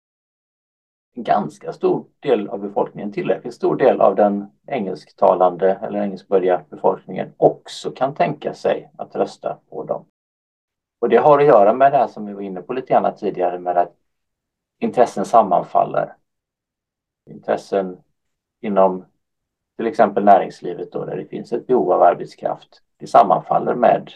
[1.15, 7.33] en ganska stor del av befolkningen, tillräckligt stor del av den engelsktalande eller engelskbördiga befolkningen
[7.37, 10.05] också kan tänka sig att rösta på dem.
[11.01, 13.15] Och det har att göra med det här som vi var inne på lite grann
[13.15, 13.95] tidigare med att
[14.79, 16.15] intressen sammanfaller.
[17.29, 17.97] Intressen
[18.61, 19.05] inom
[19.77, 22.81] till exempel näringslivet då, där det finns ett behov av arbetskraft.
[22.97, 24.11] Det sammanfaller med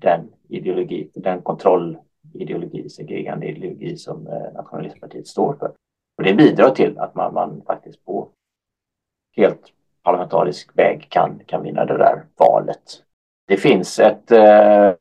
[0.00, 5.72] den ideologi, den kontrollideologi, segregerande ideologi som eh, nationalistpartiet står för.
[6.16, 8.28] Och det bidrar till att man, man faktiskt på
[9.36, 13.04] helt parlamentarisk väg kan, kan vinna det där valet.
[13.46, 14.92] Det finns ett eh,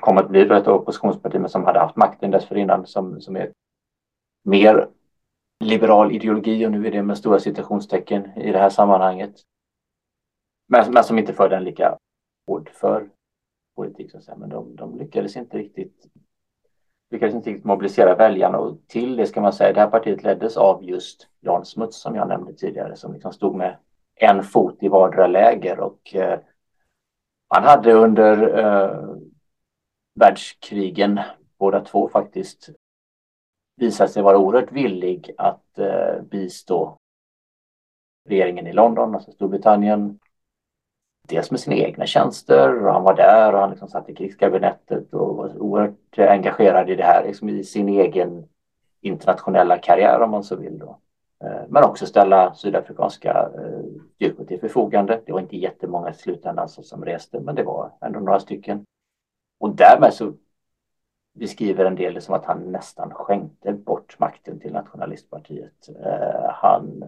[0.00, 3.52] kommer att bli ett oppositionsparti men som hade haft makten dessförinnan som, som är
[4.44, 4.88] mer
[5.60, 9.34] liberal ideologi och nu är det med stora citationstecken i det här sammanhanget.
[10.68, 11.98] Men, men som inte förde en lika
[12.46, 13.10] hård för
[13.76, 14.10] politik.
[14.10, 14.36] Så att säga.
[14.36, 16.06] Men de, de lyckades inte riktigt
[17.10, 20.56] lyckades inte riktigt mobilisera väljarna och till det ska man säga, det här partiet leddes
[20.56, 23.76] av just Jan Smuts som jag nämnde tidigare som liksom stod med
[24.14, 26.38] en fot i vardera läger och eh,
[27.48, 29.16] han hade under eh,
[30.14, 31.20] världskrigen,
[31.58, 32.68] båda två faktiskt,
[33.78, 36.96] visat sig vara oerhört villig att eh, bistå
[38.28, 40.18] regeringen i London, alltså Storbritannien,
[41.28, 45.14] dels med sina egna tjänster och han var där och han liksom satt i krigskabinettet
[45.14, 48.48] och var oerhört engagerad i det här, liksom i sin egen
[49.00, 50.78] internationella karriär om man så vill.
[50.78, 50.98] Då.
[51.44, 55.20] Eh, men också ställa sydafrikanska eh, styrkor till förfogande.
[55.26, 58.84] Det var inte jättemånga i slutändan alltså som reste, men det var ändå några stycken.
[59.60, 60.32] Och därmed så
[61.38, 65.88] beskriver en del det som att han nästan skänkte bort makten till nationalistpartiet.
[66.50, 67.04] Han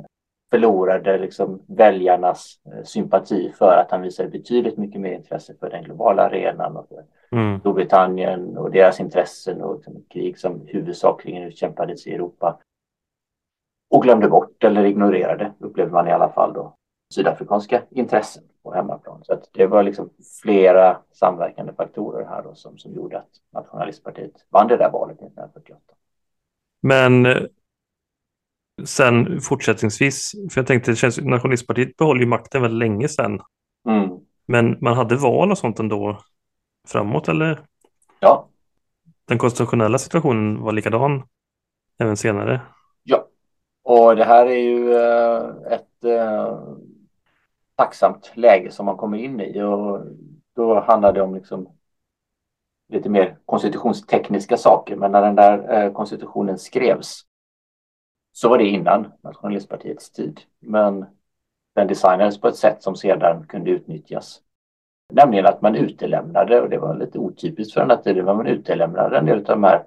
[0.50, 5.84] förlorade liksom väljarnas eh, sympati för att han visade betydligt mycket mer intresse för den
[5.84, 7.60] globala arenan och för mm.
[7.60, 12.58] Storbritannien och deras intressen och liksom krig som huvudsakligen utkämpades i Europa.
[13.90, 16.76] Och glömde bort eller ignorerade, upplever man i alla fall då,
[17.14, 19.20] sydafrikanska intressen på hemmaplan.
[19.24, 20.10] Så det var liksom
[20.42, 25.80] flera samverkande faktorer här då som, som gjorde att nationalistpartiet vann det där valet 1948.
[26.82, 27.42] Men eh,
[28.84, 33.40] sen fortsättningsvis, för jag tänkte, det känns, Nationalistpartiet behåller ju makten väldigt länge sedan.
[33.88, 34.10] Mm.
[34.46, 36.20] Men man hade val och sånt ändå
[36.88, 37.60] framåt, eller?
[38.20, 38.48] Ja.
[39.24, 41.22] Den konstitutionella situationen var likadan
[41.98, 42.60] även senare?
[43.02, 43.26] Ja,
[43.82, 46.58] och det här är ju eh, ett eh,
[47.80, 50.00] tacksamt läge som man kommer in i och
[50.56, 51.68] då handlar det om liksom
[52.88, 54.96] lite mer konstitutionstekniska saker.
[54.96, 57.24] Men när den där eh, konstitutionen skrevs
[58.32, 60.40] så var det innan nationalistpartiets tid.
[60.58, 61.06] Men
[61.74, 64.40] den designades på ett sätt som sedan kunde utnyttjas.
[65.12, 68.46] Nämligen att man utelämnade, och det var lite otypiskt för den här tiden, men man
[68.46, 69.84] utelämnade en del av de här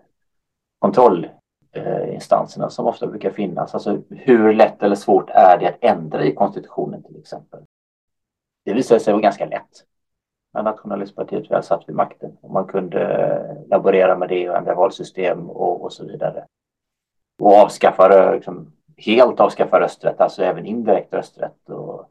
[0.80, 3.74] kontrollinstanserna som ofta brukar finnas.
[3.74, 7.60] Alltså hur lätt eller svårt är det att ändra i konstitutionen till exempel?
[8.64, 9.86] Det visade sig vara ganska lätt
[10.54, 14.76] när nationalistpartiet väl satt vid makten och man kunde eh, laborera med det och ändra
[14.76, 16.46] valsystem och, och så vidare
[17.40, 22.10] och avskaffa, liksom, helt avskaffa rösträtt, alltså även indirekt rösträtt och,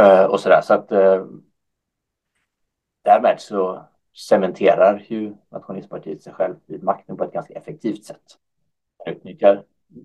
[0.00, 0.60] eh, och sådär.
[0.60, 1.26] Så att eh,
[3.02, 8.38] därmed så cementerar ju Nationalistpartiet sig själv vid makten på ett ganska effektivt sätt.
[9.06, 9.64] Utnyttjar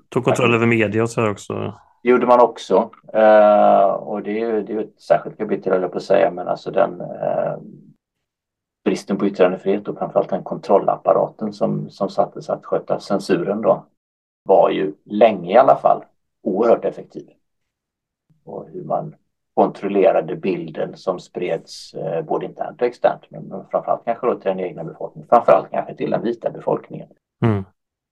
[0.10, 1.73] Tog kontroll över media och så också.
[2.04, 2.89] Det gjorde man också.
[3.15, 6.32] Uh, och det är ju det är ett särskilt kapitel, höll jag på att säga,
[6.32, 7.58] men alltså den uh,
[8.86, 13.86] bristen på yttrandefrihet och framförallt den kontrollapparaten som, som sattes att sköta censuren då
[14.43, 16.04] var ju länge i alla fall
[16.43, 17.30] oerhört effektiv.
[18.45, 19.15] Och hur man
[19.54, 24.50] kontrollerade bilden som spreds eh, både internt och externt men, men framförallt kanske då till
[24.50, 27.10] den egna befolkningen, framförallt kanske till den vita befolkningen.
[27.45, 27.63] Mm.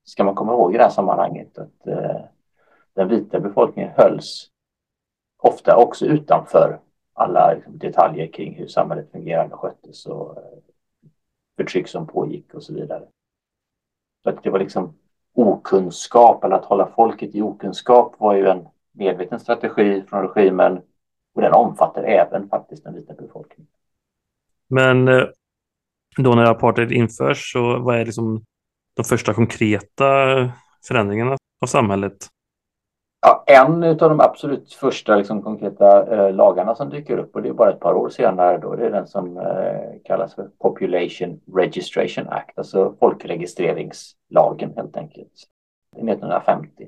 [0.05, 2.21] Ska man komma ihåg i det här sammanhanget att eh,
[2.93, 4.49] den vita befolkningen hölls
[5.37, 6.79] ofta också utanför
[7.13, 10.43] alla liksom, detaljer kring hur samhället fungerade och sköttes och eh,
[11.57, 13.03] förtryck som pågick och så vidare.
[14.23, 14.93] Så att det var liksom
[15.33, 20.81] okunskap eller att hålla folket i okunskap var ju en medveten strategi från regimen
[21.33, 23.71] och den omfattar även faktiskt den vita befolkningen.
[24.67, 25.23] Men eh,
[26.17, 28.45] då när apartheid införs så vad är liksom
[28.95, 30.05] de första konkreta
[30.87, 32.27] förändringarna av samhället?
[33.21, 37.49] Ja, en av de absolut första liksom, konkreta eh, lagarna som dyker upp och det
[37.49, 41.41] är bara ett par år senare då, det är den som eh, kallas för Population
[41.55, 45.31] Registration Act, alltså folkregistreringslagen helt enkelt.
[45.97, 46.87] 1950.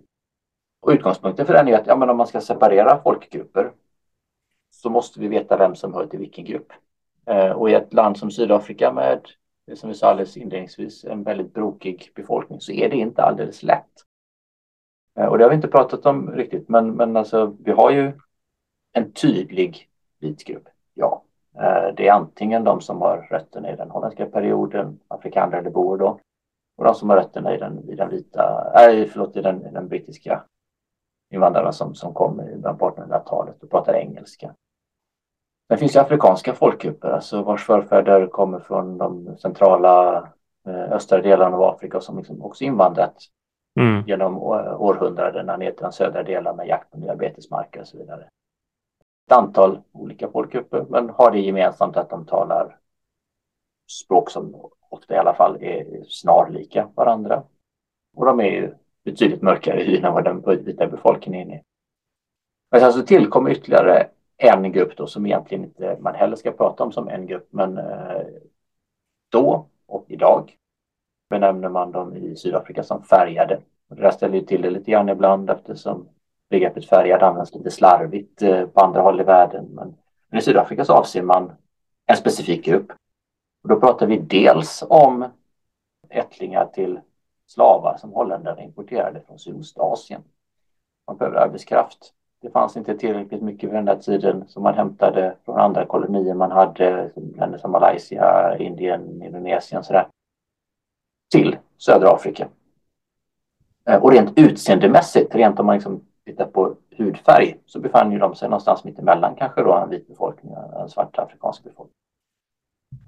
[0.81, 3.71] Och utgångspunkten för den är att ja, men om man ska separera folkgrupper
[4.71, 6.73] så måste vi veta vem som hör till vilken grupp.
[7.25, 9.21] Eh, och i ett land som Sydafrika med,
[9.75, 13.91] som vi sa alldeles inledningsvis, en väldigt brokig befolkning så är det inte alldeles lätt.
[15.19, 18.11] Eh, och det har vi inte pratat om riktigt, men, men alltså, vi har ju
[18.93, 20.67] en tydlig vit grupp.
[20.93, 21.23] Ja,
[21.55, 25.97] eh, det är antingen de som har rötterna i den holländska perioden, afrikaner eller boer,
[25.97, 26.19] då,
[26.77, 29.71] och de som har rötterna i den, i den vita, äh, förlåt, i den, i
[29.71, 30.43] den brittiska
[31.29, 34.55] invandrarna som, som kom i början på 1800-talet och pratade engelska.
[35.67, 40.17] Sen finns det afrikanska folkgrupper, alltså vars förfäder kommer från de centrala
[40.67, 43.15] eh, östra delarna av Afrika som liksom också invandrat
[43.79, 44.03] mm.
[44.07, 48.29] genom århundradena ner till de södra delarna med jakt på nya betesmarker och så vidare.
[49.27, 52.77] Ett antal olika folkgrupper, men har det gemensamt att de talar
[53.91, 57.43] språk som ofta i alla fall är snarlika varandra.
[58.15, 61.63] Och de är ju betydligt mörkare i än vad den vita befolkningen är.
[62.71, 64.07] Men sen så tillkommer ytterligare
[64.37, 67.77] en grupp då som egentligen inte man heller ska prata om som en grupp, men
[67.77, 68.21] eh,
[69.29, 70.57] då och idag
[71.29, 73.61] benämner man dem i Sydafrika som färgade.
[73.89, 76.09] Och det där ställer ju till det lite grann ibland eftersom
[76.49, 79.65] begreppet färgad används lite slarvigt eh, på andra håll i världen.
[79.65, 79.95] Men,
[80.29, 81.51] men i Sydafrika så avser man
[82.05, 82.91] en specifik grupp.
[83.63, 85.25] Och då pratar vi dels om
[86.09, 86.99] ättlingar till
[87.47, 90.23] slavar som holländare importerade från Sydostasien.
[91.07, 92.13] Man behöver arbetskraft.
[92.41, 96.33] Det fanns inte tillräckligt mycket vid den där tiden som man hämtade från andra kolonier
[96.33, 100.07] man hade, länder som Malaysia, Indien, Indonesien sådär
[101.31, 102.47] till södra Afrika.
[103.85, 108.35] Eh, och rent utseendemässigt, rent om man liksom tittar på hudfärg, så befann ju de
[108.35, 111.95] sig någonstans mitt emellan kanske då en vit befolkning och en svart afrikansk befolkning.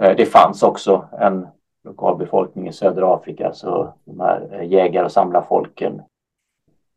[0.02, 1.48] Eh, det fanns också en
[1.84, 6.02] lokalbefolkning i södra Afrika, så de här eh, jägar och samlarfolken,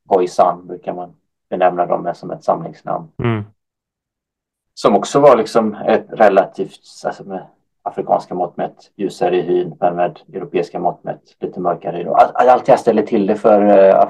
[0.08, 1.14] Khoisan brukar man
[1.52, 3.08] benämna dem som ett samlingsnamn.
[3.18, 3.44] Mm.
[4.74, 7.46] Som också var liksom ett relativt, alltså med
[7.82, 12.68] afrikanska mått mätt, ljusare i hyn, men med europeiska mått mätt lite mörkare i Allt
[12.68, 14.00] jag ställer till det för äh,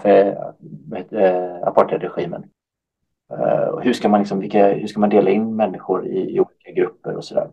[1.68, 2.45] apartheidregimen.
[3.32, 6.70] Uh, hur, ska man liksom, vilka, hur ska man dela in människor i, i olika
[6.74, 7.49] grupper och sådär.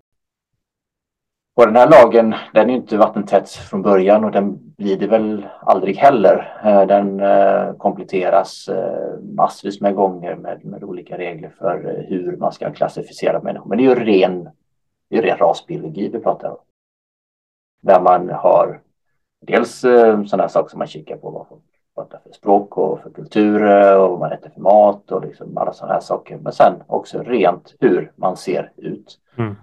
[1.59, 5.47] Och den här lagen, den är inte vattentät från början och den blir det väl
[5.61, 6.59] aldrig heller.
[6.63, 12.51] Eh, den eh, kompletteras eh, massvis med gånger med, med olika regler för hur man
[12.51, 13.69] ska klassificera människor.
[13.69, 14.49] Men det är ju ren,
[15.09, 16.57] det är ren rasbiologi vi pratar om.
[17.81, 18.81] Där man har
[19.47, 19.79] dels
[20.29, 21.63] sådana saker som man kikar på vad folk
[21.95, 23.63] pratar för språk och för kultur
[23.97, 26.37] och vad man äter för mat och liksom alla sådana här saker.
[26.37, 29.19] Men sen också rent hur man ser ut.
[29.37, 29.55] Mm.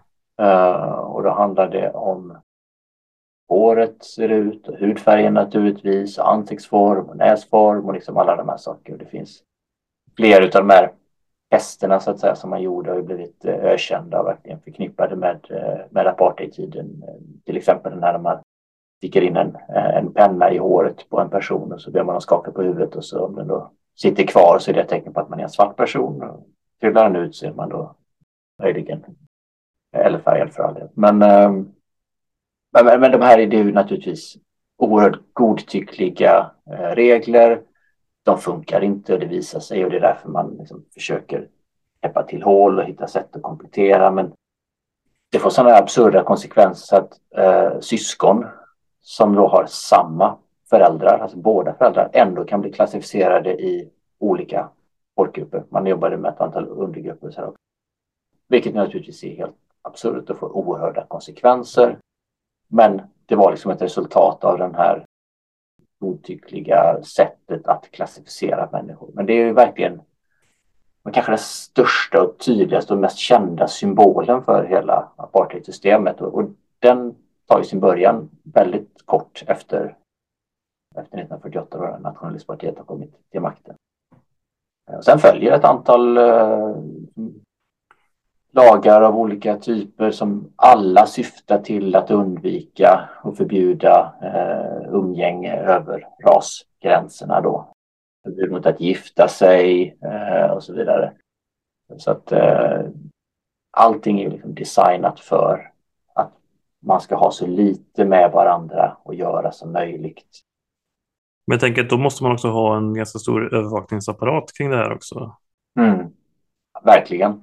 [0.42, 2.38] Uh, och då handlar det om
[3.48, 8.56] håret ser ut och hudfärgen naturligtvis, och ansiktsform och näsform och liksom alla de här
[8.56, 8.98] sakerna.
[8.98, 9.42] Det finns
[10.16, 10.92] fler av de här
[11.50, 15.46] testerna så att säga som man gjorde har blivit eh, ökända och verkligen förknippade med,
[15.50, 17.04] eh, med apartheidtiden.
[17.44, 18.38] Till exempel när man
[18.98, 22.20] sticker in en, en penna i håret på en person och så ber man dem
[22.20, 25.12] skaka på huvudet och så om den då sitter kvar så är det ett tecken
[25.12, 26.44] på att man är en svart person.
[26.80, 27.94] Trillar den ut så är man då
[28.62, 29.04] möjligen
[29.96, 30.82] eller färgad för all del.
[30.82, 31.18] Ehm, men,
[32.84, 34.36] men, men de här är ju naturligtvis
[34.76, 37.62] oerhört godtyckliga eh, regler.
[38.22, 41.48] De funkar inte och det visar sig och det är därför man liksom försöker
[42.00, 44.10] täppa till hål och hitta sätt att komplettera.
[44.10, 44.32] Men
[45.32, 48.46] det får sådana absurda konsekvenser så att eh, syskon
[49.00, 50.38] som då har samma
[50.70, 54.68] föräldrar, alltså båda föräldrar, ändå kan bli klassificerade i olika
[55.16, 55.64] folkgrupper.
[55.68, 57.30] Man jobbade med ett antal undergrupper.
[57.30, 57.52] Så här.
[58.48, 59.56] Vilket naturligtvis är helt
[59.86, 61.98] absurt och får oerhörda konsekvenser.
[62.68, 65.04] Men det var liksom ett resultat av den här
[66.00, 69.10] godtyckliga sättet att klassificera människor.
[69.14, 70.00] Men det är ju verkligen
[71.06, 76.20] men kanske den största och tydligaste och mest kända symbolen för hela apartheidsystemet.
[76.20, 77.14] Och, och den
[77.46, 79.96] tar ju sin början väldigt kort efter,
[80.96, 83.74] efter 1948 då nationalistpartiet har kommit till makten.
[84.90, 86.76] Eh, och sen följer ett antal uh,
[88.56, 96.08] lagar av olika typer som alla syftar till att undvika och förbjuda eh, umgänge över
[96.24, 97.72] rasgränserna då.
[98.24, 101.12] Förbud mot att gifta sig eh, och så vidare.
[101.96, 102.80] Så att eh,
[103.70, 105.72] allting är liksom designat för
[106.14, 106.32] att
[106.82, 110.42] man ska ha så lite med varandra att göra som möjligt.
[111.46, 114.76] Men jag tänker att då måste man också ha en ganska stor övervakningsapparat kring det
[114.76, 115.36] här också.
[115.80, 116.06] Mm,
[116.84, 117.42] verkligen.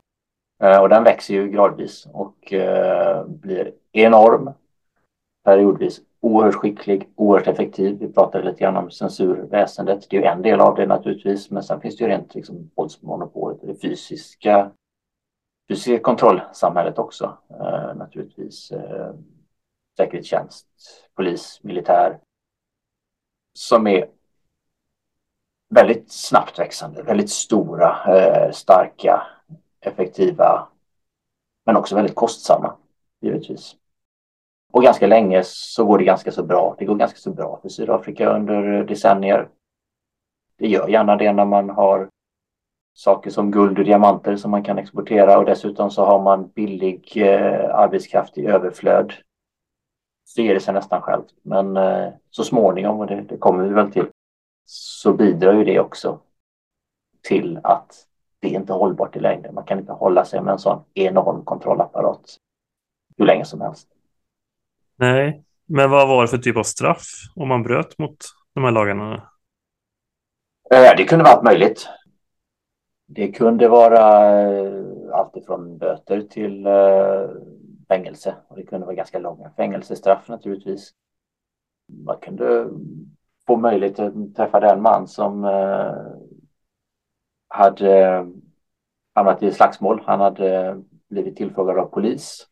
[0.64, 4.54] Eh, och den växer ju gradvis och eh, blir enorm.
[5.44, 7.98] Periodvis oerhört skicklig, oerhört effektiv.
[8.00, 10.10] Vi pratade lite grann om censurväsendet.
[10.10, 12.72] Det är ju en del av det naturligtvis, men sen finns det ju rent liksom,
[12.76, 14.72] våldsmonopolet och det fysiska,
[15.70, 17.38] fysiska kontrollsamhället också.
[17.50, 18.72] Eh, naturligtvis
[19.98, 20.68] säkerhetstjänst,
[21.16, 22.20] polis, militär.
[23.54, 24.08] Som är
[25.70, 27.98] väldigt snabbt växande, väldigt stora,
[28.54, 29.24] starka
[29.84, 30.68] effektiva
[31.66, 32.76] men också väldigt kostsamma
[33.22, 33.76] givetvis.
[34.72, 36.76] Och ganska länge så går det ganska så bra.
[36.80, 39.50] Det går ganska så bra för Sydafrika under decennier.
[40.58, 42.10] Det gör gärna det när man har
[42.94, 47.14] saker som guld och diamanter som man kan exportera och dessutom så har man billig
[47.16, 49.14] eh, arbetskraft i överflöd.
[50.26, 51.34] Så ger det sig nästan självt.
[51.42, 54.08] Men eh, så småningom, och det, det kommer vi väl till,
[54.66, 56.20] så bidrar ju det också
[57.22, 58.08] till att
[58.44, 59.56] det är inte hållbart i längden.
[59.56, 62.38] Man kan inte hålla sig med en sån enorm kontrollapparat
[63.18, 63.88] hur länge som helst.
[64.96, 67.04] Nej, men vad var det för typ av straff
[67.36, 68.18] om man bröt mot
[68.54, 69.14] de här lagarna?
[70.74, 71.90] Eh, det kunde vara allt möjligt.
[73.08, 74.84] Det kunde vara eh,
[75.14, 77.30] allt ifrån böter till eh,
[77.88, 78.36] fängelse.
[78.48, 80.92] Och det kunde vara ganska långa fängelsestraff naturligtvis.
[82.06, 82.70] Man kunde
[83.48, 85.44] få möjlighet att träffa den man som
[87.54, 88.26] hade
[89.16, 90.02] hamnat i slagsmål.
[90.06, 92.50] Han hade blivit tillfrågad av polis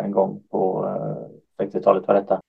[0.00, 0.86] en gång på
[1.58, 2.40] eh, 60-talet var detta.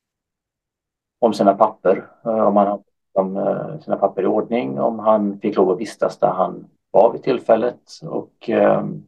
[1.19, 5.55] Om sina papper, eh, om han hade eh, sina papper i ordning, om han fick
[5.55, 9.03] lov att vistas där han var vid tillfället och ehm,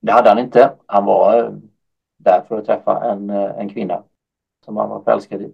[0.00, 0.72] det hade han inte.
[0.86, 1.54] Han var
[2.18, 4.02] där för att träffa en, en kvinna
[4.64, 5.52] som han var förälskad i.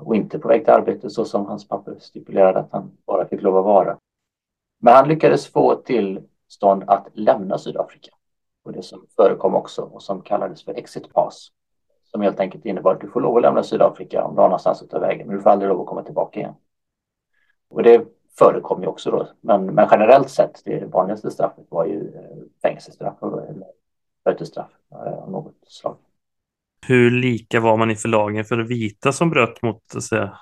[0.00, 3.42] och inte på väg till arbete så som hans papper stipulerade att han bara fick
[3.42, 3.98] lov att vara.
[4.80, 8.10] Men han lyckades få till stånd att lämna Sydafrika
[8.64, 11.48] och det som förekom också och som kallades för exit pass
[12.10, 14.82] som helt enkelt innebar att du får lov att lämna Sydafrika om du har någonstans
[14.82, 16.54] att ta vägen men du får aldrig lov att komma tillbaka igen.
[17.68, 18.06] Och det
[18.38, 19.28] förekom ju också då.
[19.40, 23.56] Men, men generellt sett, det vanligaste straffet var ju eh, fängelsestraff eller eh,
[24.24, 25.96] bötesstraff eh, av något slag.
[26.86, 30.38] Hur lika var man i förlagen för vita som bröt mot, att säga,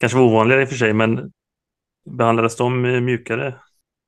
[0.00, 1.32] kanske var ovanligare i och för sig, men
[2.10, 3.54] behandlades de mjukare?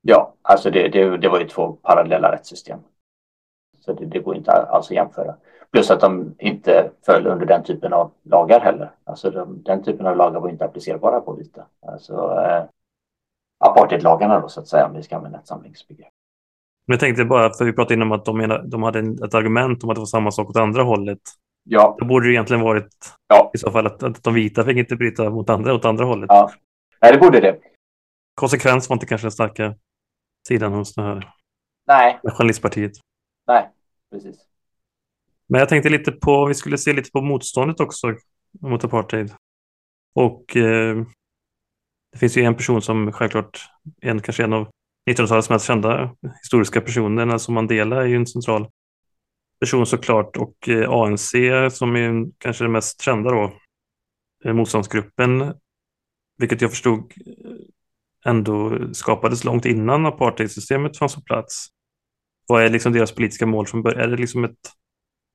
[0.05, 2.79] Ja, alltså det, det, det var ju två parallella rättssystem.
[3.79, 5.35] Så det, det går inte alls att jämföra.
[5.71, 8.91] Plus att de inte föll under den typen av lagar heller.
[9.03, 11.65] Alltså de, den typen av lagar var inte applicerbara på vita.
[11.87, 12.63] Alltså eh,
[13.59, 16.13] apartheidlagarna då så att säga, om vi ska använda ett samlingsbegrepp.
[16.87, 19.33] Men jag tänkte bara, för vi pratade innan om att de, menade, de hade ett
[19.33, 21.19] argument om att det var samma sak åt andra hållet.
[21.63, 21.95] Ja.
[21.99, 22.95] Då borde det egentligen varit
[23.27, 23.51] ja.
[23.53, 26.27] i så fall att, att de vita fick inte bryta mot andra, åt andra hållet.
[26.29, 26.51] Ja,
[27.01, 27.57] Nej, det borde det.
[28.35, 29.75] Konsekvens var inte kanske den starka
[30.47, 31.33] sidan hos det här
[31.87, 32.19] Nej.
[32.23, 32.91] nationalistpartiet.
[33.47, 33.69] Nej,
[34.11, 34.35] precis.
[35.47, 38.15] Men jag tänkte lite på, vi skulle se lite på motståndet också
[38.61, 39.33] mot apartheid.
[40.15, 41.05] Och eh,
[42.11, 43.59] det finns ju en person som självklart,
[44.01, 44.69] en, kanske en av
[45.09, 48.67] 1900-talets mest kända historiska personer, Nelson Mandela är ju en central
[49.59, 51.31] person såklart och eh, ANC
[51.71, 53.53] som är kanske den mest kända då,
[54.45, 55.53] eh, motståndsgruppen,
[56.37, 57.13] vilket jag förstod
[58.25, 61.67] ändå skapades långt innan apartheidsystemet fanns på plats.
[62.47, 64.01] Vad är liksom deras politiska mål från början?
[64.01, 64.57] Är det liksom ett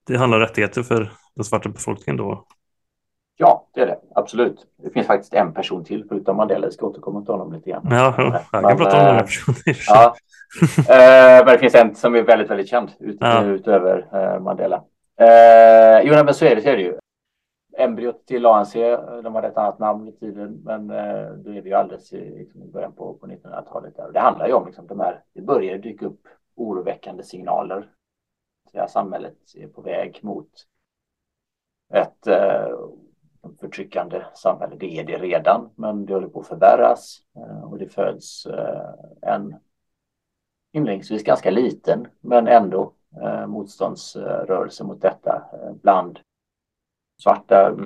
[0.09, 2.45] det handlar om rättigheter för den svarta befolkningen då?
[3.36, 3.99] Ja, det är det.
[4.14, 4.66] Absolut.
[4.82, 6.66] Det finns faktiskt en person till förutom Mandela.
[6.66, 7.86] Jag ska återkomma till honom lite grann.
[7.91, 9.57] Ja, ja jag kan prata om många personer.
[9.89, 10.14] Ja.
[10.78, 10.84] uh,
[11.45, 13.45] men det finns en som är väldigt, väldigt känd ut, ja.
[13.45, 14.82] utöver uh, Mandela.
[16.05, 16.99] Jo, men så är det, så är det ju.
[17.79, 18.72] Embryot till ANC,
[19.22, 22.39] de hade ett annat namn i tiden, men eh, då är vi ju alldeles i,
[22.39, 23.95] liksom, i början på, på 1900-talet.
[24.12, 27.89] Det handlar ju om liksom, de här, det börjar dyka upp oroväckande signaler
[28.70, 30.51] säga, samhället är på väg mot
[31.95, 32.79] ett eh,
[33.61, 34.76] förtryckande samhälle.
[34.76, 38.95] Det är det redan, men det håller på att förvärras eh, och det föds eh,
[39.22, 39.57] en
[40.72, 46.18] inledningsvis ganska liten, men ändå eh, motståndsrörelse mot detta eh, bland
[47.23, 47.77] svarta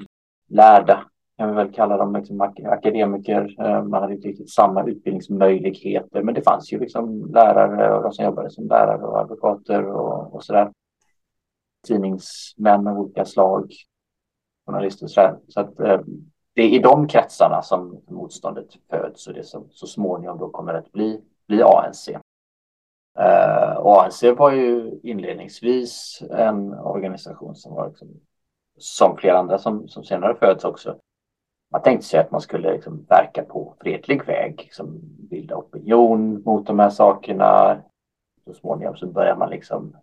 [0.48, 1.04] lärda
[1.42, 3.56] kan vi väl kalla dem liksom akademiker.
[3.58, 8.12] Eh, man hade inte riktigt samma utbildningsmöjligheter, men det fanns ju liksom lärare och de
[8.12, 10.72] som jobbade som lärare och advokater och, och där.
[11.86, 13.72] Tidningsmän av olika slag,
[14.66, 15.38] journalister och så där.
[15.48, 16.00] Så att eh,
[16.54, 20.74] det är i de kretsarna som motståndet föds och det som så småningom då kommer
[20.74, 22.08] att bli, bli ANC.
[22.08, 22.16] Uh,
[23.24, 28.08] eh, ANC var ju inledningsvis en organisation som var liksom,
[28.82, 30.96] som flera andra som, som senare föds också
[31.72, 36.66] man tänkte sig att man skulle liksom verka på fredlig väg, liksom bilda opinion mot
[36.66, 37.82] de här sakerna.
[38.44, 39.96] Så småningom så börjar man liksom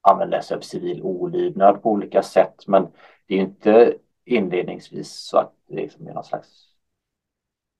[0.00, 2.66] använda sig av civil olydnad på olika sätt.
[2.66, 2.88] Men
[3.26, 6.66] det är ju inte inledningsvis så att det liksom är någon slags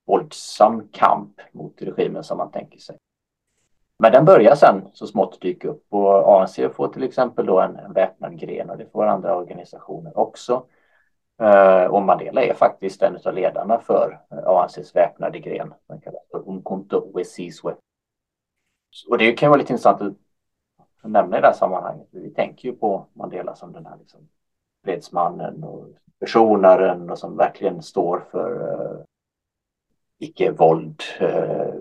[0.07, 2.97] våldsam kamp mot regimen som man tänker sig.
[4.01, 7.77] Men den börjar sen så smått dyka upp och ANC får till exempel då en,
[7.77, 10.67] en väpnad gren och det får andra organisationer också.
[11.43, 15.75] Uh, och Mandela är faktiskt en av ledarna för ANCs väpnade gren.
[15.87, 17.75] Den kallas för Umkhonto Wesizwe.
[19.09, 20.13] Och det kan vara lite intressant att
[21.11, 22.09] nämna i det här sammanhanget.
[22.11, 24.21] Vi tänker ju på Mandela som den här liksom,
[24.85, 25.87] fredsmannen och
[26.21, 29.01] försonaren och som verkligen står för uh,
[30.19, 31.75] icke-våld, uh,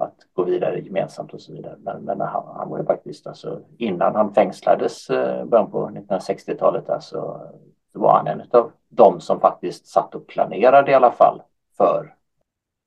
[0.00, 1.76] att gå vidare gemensamt och så vidare.
[1.78, 6.90] Men, men han, han var ju faktiskt, alltså, innan han fängslades i början på 1960-talet,
[6.90, 7.50] alltså
[7.92, 11.42] så var han en av de som faktiskt satt och planerade i alla fall
[11.76, 12.14] för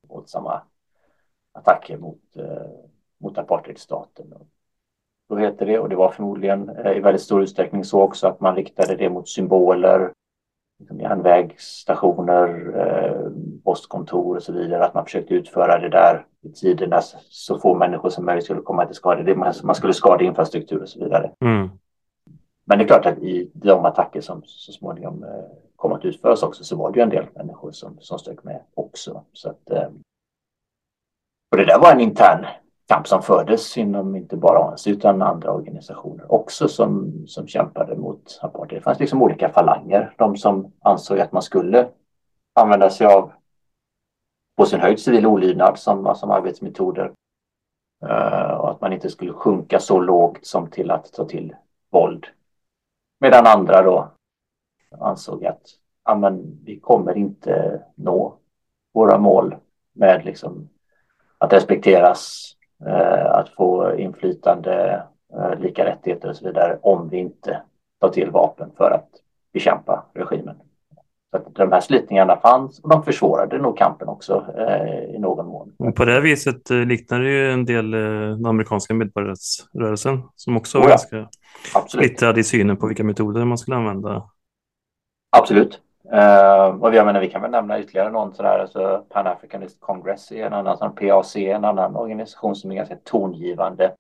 [0.08, 0.62] våldsamma
[1.52, 2.72] attacker mot, eh,
[3.18, 4.34] mot apartheidstaten.
[5.30, 8.40] Då heter det, och det var förmodligen eh, i väldigt stor utsträckning så också att
[8.40, 10.12] man riktade det mot symboler,
[11.00, 13.32] järnvägsstationer, eh,
[13.64, 17.76] postkontor och så vidare, att man försökte utföra det där i tider när så få
[17.76, 19.54] människor som möjligt skulle komma till skada.
[19.64, 21.32] Man skulle skada infrastruktur och så vidare.
[21.46, 21.70] Mm.
[22.66, 25.30] Men det är klart att i de attacker som så småningom eh,
[25.76, 28.62] kom att utföras också så var det ju en del människor som, som stök med
[28.74, 29.24] också.
[29.34, 29.90] Så att, eh,
[31.52, 32.46] och det där var en intern
[32.88, 38.40] kamp som fördes inom inte bara ANC utan andra organisationer också som, som kämpade mot
[38.42, 38.82] apartheid.
[38.82, 40.14] Det fanns liksom olika falanger.
[40.18, 41.90] De som ansåg att man skulle
[42.54, 43.32] använda sig av
[44.58, 47.12] på sin höjd civil olydnad som, som arbetsmetoder
[48.06, 51.56] uh, och att man inte skulle sjunka så lågt som till att ta till
[51.92, 52.28] våld
[53.24, 54.12] Medan andra då
[55.00, 55.62] ansåg att
[56.06, 58.38] ja, men vi kommer inte nå
[58.94, 59.56] våra mål
[59.94, 60.70] med liksom
[61.38, 62.54] att respekteras,
[63.32, 65.04] att få inflytande,
[65.34, 67.62] eh, lika rättigheter och så vidare om vi inte
[68.02, 69.10] tar till vapen för att
[69.54, 70.56] bekämpa regimen.
[71.32, 75.48] Så att de här slitningarna fanns och de försvårade nog kampen också eh, i någon
[75.48, 75.94] mån.
[75.96, 80.78] På det viset eh, liknar det ju en del eh, den amerikanska medborgarrättsrörelsen som också
[80.78, 81.28] var Oh ja, ganska
[81.88, 84.30] splittrad i synen på vilka metoder man skulle använda.
[85.38, 85.82] Absolut.
[86.12, 90.32] Uh, och jag menar, vi kan väl nämna ytterligare någon sådär, alltså Pan Africanist Congress
[90.32, 93.96] är en annan, sån PAC en annan organisation som är ganska tongivande.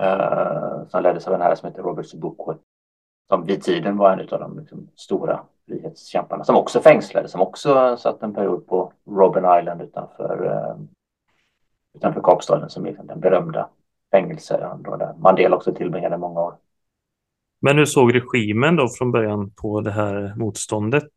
[0.00, 2.56] Uh, som leddes av en herre som heter Robert Sobukwe.
[3.28, 6.44] Som vid tiden var en av de liksom, stora frihetskämparna.
[6.44, 10.84] Som också fängslades, som också satt en period på Robben Island utanför, uh,
[11.94, 13.68] utanför Kapstaden som är liksom den berömda
[14.10, 16.54] fängelseön där Mandela också tillbringade många år.
[17.62, 21.12] Men hur såg regimen då från början på det här motståndet?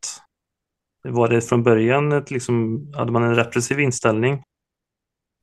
[1.03, 4.43] Var det från början ett, liksom, hade man en repressiv inställning?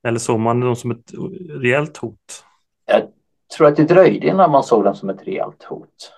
[0.07, 1.13] Eller såg man dem som ett
[1.63, 2.45] reellt hot?
[2.87, 3.03] Jag
[3.57, 6.13] tror att det dröjde innan man såg dem som ett reellt hot.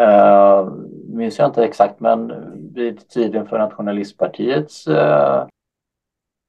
[0.00, 0.72] Uh,
[1.08, 2.32] minns jag inte exakt, men
[2.74, 5.46] vid tiden för Nationalistpartiets uh,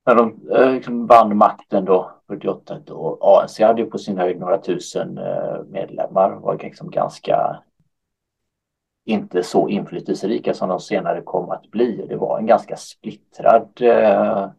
[0.06, 4.40] när de uh, liksom vann makten då 48 då ANC hade ju på sin höjd
[4.40, 7.60] några tusen uh, medlemmar var liksom ganska
[9.06, 12.06] inte så inflytelserika som de senare kom att bli.
[12.10, 14.50] Det var en ganska splittrad eh,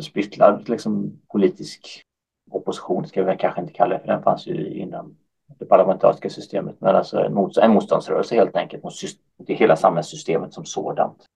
[0.00, 2.02] splittrad liksom, politisk
[2.50, 5.16] opposition ska vi kanske inte kalla det för den fanns ju inom
[5.58, 8.94] det parlamentariska systemet men alltså en, mot, en motståndsrörelse helt enkelt mot
[9.38, 11.26] det hela samhällssystemet som sådant.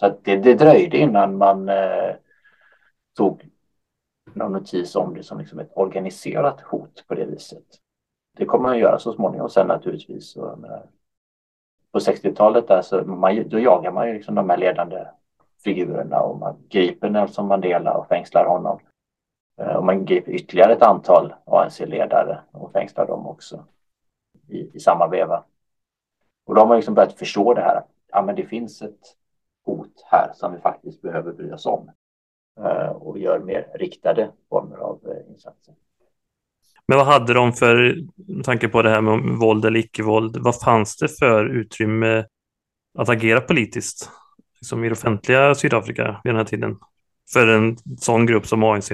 [0.00, 2.14] Så det, det dröjde innan man eh,
[3.16, 3.48] tog
[4.34, 7.64] någon notis om det som liksom ett organiserat hot på det viset.
[8.38, 10.30] Det kommer man att göra så småningom sen naturligtvis.
[10.30, 10.82] Så, menar,
[11.92, 15.06] på 60-talet där så man, då jagar man ju liksom de här ledande
[15.64, 18.78] figurerna och man griper Nelson Mandela och fängslar honom.
[19.60, 23.64] Eh, och man griper ytterligare ett antal ANC-ledare och fängslar dem också
[24.48, 25.44] i, i samma veva.
[26.46, 29.16] Och då har man liksom börjat förstå det här att ja, men det finns ett
[29.64, 31.90] hot här som vi faktiskt behöver bry oss om
[32.60, 35.74] eh, och gör mer riktade former av eh, insatser.
[36.88, 40.60] Men vad hade de för, med tanke på det här med våld eller icke-våld, vad
[40.60, 42.24] fanns det för utrymme
[42.98, 44.10] att agera politiskt
[44.60, 46.78] liksom i det offentliga Sydafrika vid den här tiden?
[47.32, 48.90] För en sån grupp som ANC?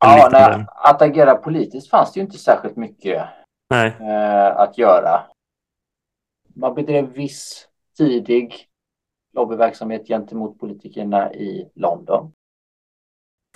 [0.00, 3.28] Ja, nej, att agera politiskt fanns det ju inte särskilt mycket.
[3.74, 5.22] Eh, att göra.
[6.54, 8.54] Man bedrev viss tidig
[9.32, 12.32] lobbyverksamhet gentemot politikerna i London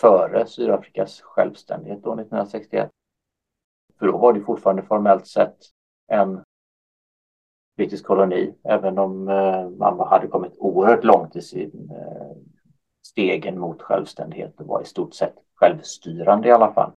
[0.01, 2.91] före Sydafrikas självständighet då 1961.
[3.99, 5.57] För då var det fortfarande formellt sett
[6.09, 6.43] en
[7.77, 12.37] brittisk koloni, även om eh, man hade kommit oerhört långt i sin eh,
[13.07, 16.93] stegen mot självständighet och var i stort sett självstyrande i alla fall.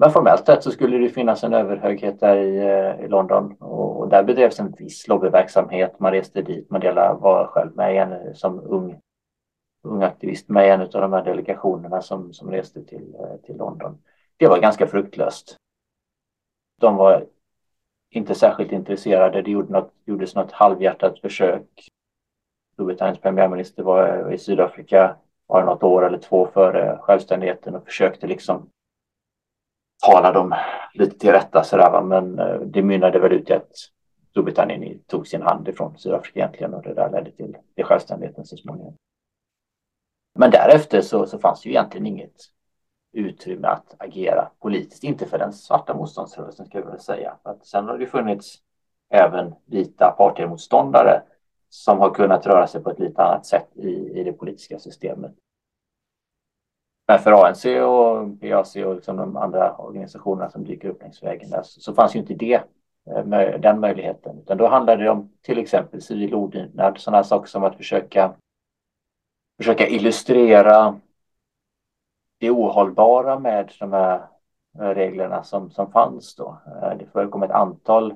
[0.00, 4.00] Men formellt sett så skulle det finnas en överhöghet där i, eh, i London och,
[4.00, 6.00] och, där bedrevs en viss lobbyverksamhet.
[6.00, 9.00] Man reste dit, Mandela var själv med igen som ung,
[9.82, 13.98] ung aktivist med i en av de här delegationerna som, som reste till, till London.
[14.36, 15.56] Det var ganska fruktlöst.
[16.80, 17.26] De var
[18.10, 19.42] inte särskilt intresserade.
[19.42, 21.88] Det gjorde något, gjordes något halvhjärtat försök.
[22.72, 25.16] Storbritanniens premiärminister var i Sydafrika
[25.48, 28.70] bara något år eller två före självständigheten och försökte liksom
[30.06, 30.54] tala dem
[30.94, 32.02] lite till rätta sådär va?
[32.02, 33.76] men eh, det mynnade väl ut i att
[34.30, 38.56] Storbritannien tog sin hand ifrån Sydafrika egentligen och det där ledde till, till självständigheten så
[38.56, 38.96] småningom.
[40.38, 42.36] Men därefter så, så fanns det ju egentligen inget
[43.14, 47.36] utrymme att agera politiskt, inte för den svarta motståndsrörelsen ska jag väl säga.
[47.42, 48.58] För att sen har det funnits
[49.10, 51.22] även vita apartheidmotståndare
[51.68, 55.32] som har kunnat röra sig på ett lite annat sätt i, i det politiska systemet.
[57.06, 61.50] Men för ANC och PAC och liksom de andra organisationerna som dyker upp längs vägen
[61.50, 62.62] där så, så fanns ju inte det,
[63.10, 64.38] eh, den möjligheten.
[64.38, 68.34] Utan då handlade det om till exempel civil olydnad, sådana saker som att försöka,
[69.58, 71.00] försöka illustrera
[72.38, 74.26] det ohållbara med de här
[74.80, 76.58] eh, reglerna som, som fanns då.
[76.66, 78.14] Eh, det förekom ett antal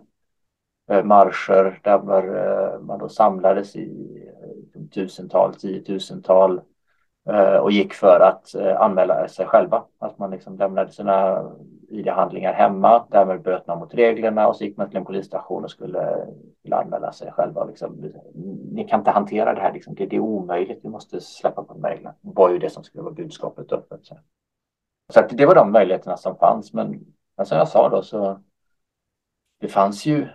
[0.90, 4.14] eh, marscher där man då samlades i
[4.94, 6.60] tusental, tiotusental
[7.60, 9.84] och gick för att anmäla sig själva.
[9.98, 11.44] Att man liksom lämnade sina
[11.88, 15.70] ID-handlingar hemma, därmed bröt man mot reglerna och så gick man till en polisstation och
[15.70, 16.26] skulle,
[16.58, 17.64] skulle anmäla sig själva.
[17.64, 18.12] Liksom,
[18.72, 19.94] ni kan inte hantera det här, liksom.
[19.94, 22.14] det, det är omöjligt, vi måste släppa på reglerna.
[22.20, 24.06] Det var ju det som skulle vara budskapet öppet.
[24.06, 24.18] Så,
[25.12, 27.04] så att det var de möjligheterna som fanns, men,
[27.36, 28.40] men som jag sa då så
[29.60, 30.28] det fanns ju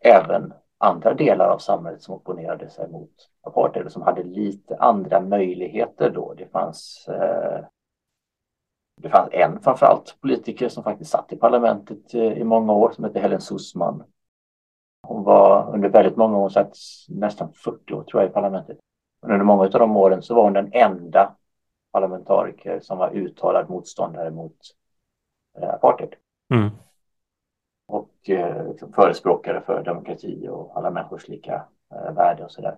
[0.00, 3.10] även andra delar av samhället som opponerade sig mot
[3.42, 6.34] apartheid och som hade lite andra möjligheter då.
[6.34, 7.64] Det fanns, eh,
[9.02, 13.04] det fanns en framförallt politiker som faktiskt satt i parlamentet eh, i många år som
[13.04, 14.02] hette Helen Sussman.
[15.02, 16.74] Hon var under väldigt många år, satt
[17.08, 18.78] nästan 40 år tror jag i parlamentet.
[19.22, 21.36] Men under många av de åren så var hon den enda
[21.92, 24.56] parlamentariker som var uttalad motståndare mot
[25.58, 26.14] eh, apartheid.
[26.54, 26.70] Mm
[27.90, 32.76] och eh, liksom förespråkare för demokrati och alla människors lika eh, värde och sådär.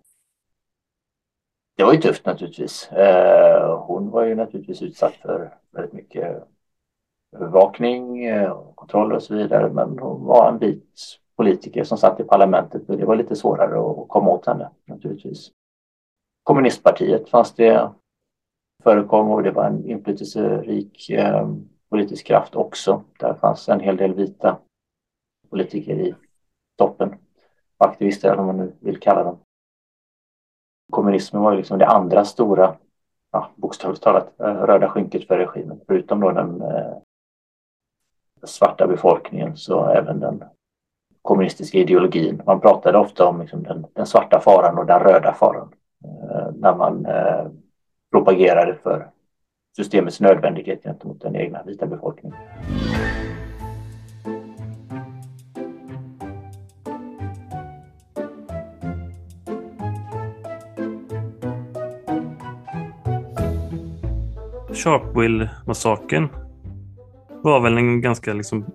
[1.76, 2.92] Det var ju tufft naturligtvis.
[2.92, 6.42] Eh, hon var ju naturligtvis utsatt för väldigt mycket
[7.36, 9.72] övervakning, eh, kontroller och så vidare.
[9.72, 14.02] Men hon var en vit politiker som satt i parlamentet och det var lite svårare
[14.02, 15.50] att komma åt henne naturligtvis.
[16.42, 17.90] Kommunistpartiet fanns det
[18.82, 21.48] förekom och det var en inflytelserik eh,
[21.90, 23.02] politisk kraft också.
[23.18, 24.58] Där fanns en hel del vita
[25.50, 26.14] politiker i
[26.78, 27.14] toppen.
[27.78, 29.38] Aktivister eller vad man nu vill kalla dem.
[30.92, 32.74] Kommunismen var ju liksom det andra stora,
[33.32, 35.80] ja, bokstavligt talat, eh, röda skynket för regimen.
[35.86, 36.92] Förutom då den eh,
[38.44, 40.44] svarta befolkningen så även den
[41.22, 42.42] kommunistiska ideologin.
[42.46, 45.74] Man pratade ofta om liksom den, den, svarta faran och den röda faran
[46.04, 47.46] eh, när man eh,
[48.10, 49.10] propagerade för
[49.76, 52.38] systemets nödvändighet gentemot den egna vita befolkningen.
[64.84, 66.28] Sharpeville-massakern
[67.42, 68.66] var väl en ganska liksom,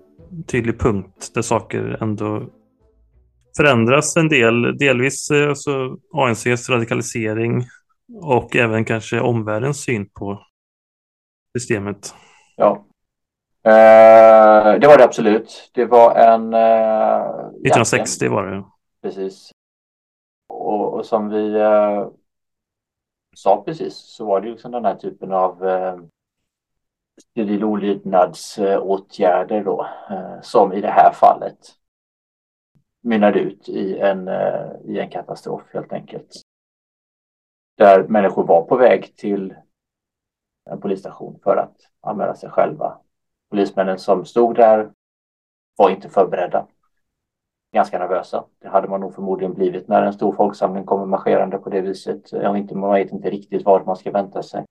[0.46, 2.42] tydlig punkt där saker ändå
[3.56, 4.78] förändras en del.
[4.78, 7.64] Delvis alltså, ANCs radikalisering
[8.22, 10.42] och även kanske omvärldens syn på
[11.58, 12.14] systemet.
[12.56, 12.84] Ja.
[13.64, 15.70] Eh, det var det absolut.
[15.74, 16.54] Det var en...
[16.54, 18.64] Eh, 1960 var det.
[19.02, 19.50] Precis.
[20.48, 22.08] Och, och som vi eh,
[23.38, 25.98] sa precis så var det liksom den här typen av eh,
[27.34, 31.58] civil olydnadsåtgärder då eh, som i det här fallet
[33.00, 36.42] mynnade ut i en, eh, i en katastrof helt enkelt.
[37.76, 39.54] Där människor var på väg till
[40.70, 42.98] en polisstation för att anmäla sig själva.
[43.50, 44.92] Polismännen som stod där
[45.76, 46.66] var inte förberedda
[47.72, 48.44] ganska nervösa.
[48.62, 52.32] Det hade man nog förmodligen blivit när en stor folksamling kommer marscherande på det viset.
[52.32, 54.64] Och inte, man vet inte riktigt vad man ska vänta sig.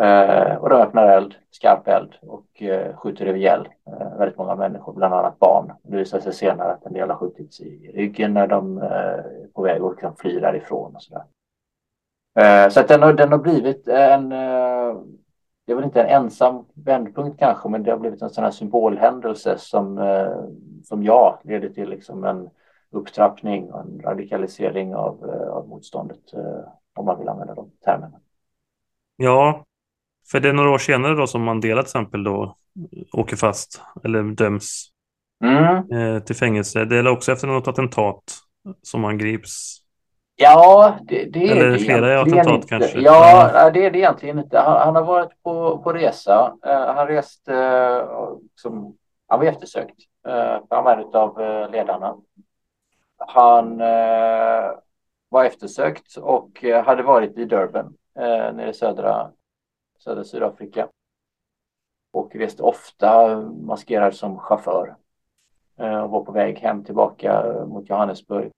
[0.00, 4.92] Eh, och de öppnar eld, skarp eld och eh, skjuter ihjäl eh, väldigt många människor,
[4.92, 5.72] bland annat barn.
[5.82, 9.46] Det visar sig senare att en del har skjutits i ryggen när de eh, är
[9.54, 10.94] på väg och kan fly därifrån.
[10.94, 11.24] Och sådär.
[12.40, 14.96] Eh, så att den, har, den har blivit en eh,
[15.70, 18.50] det är väl inte en ensam vändpunkt kanske, men det har blivit en sån här
[18.50, 20.36] symbolhändelse som, eh,
[20.84, 22.50] som jag leder till liksom en
[22.90, 28.20] upptrappning och en radikalisering av, eh, av motståndet, eh, om man vill använda de termerna.
[29.16, 29.64] Ja,
[30.30, 32.56] för det är några år senare då som Mandela till exempel då
[33.12, 34.88] åker fast eller döms
[35.44, 36.20] mm.
[36.22, 36.84] till fängelse.
[36.84, 38.22] Det är också efter något attentat
[38.82, 39.79] som han grips
[40.42, 42.68] Ja, det, det är Eller det flera attentat inte.
[42.68, 43.00] kanske?
[43.00, 44.58] Ja, ja, det är det egentligen inte.
[44.58, 46.56] Han, han har varit på, på resa.
[46.66, 49.96] Uh, han reste, uh, som, han var eftersökt.
[50.28, 52.16] Uh, han var en av uh, ledarna.
[53.16, 53.78] Han
[55.28, 59.30] var eftersökt och hade varit i Durban, nere i södra,
[59.98, 60.88] södra Sydafrika.
[62.12, 64.96] Och reste ofta maskerad som chaufför.
[65.76, 68.50] och var på väg hem tillbaka mot Johannesburg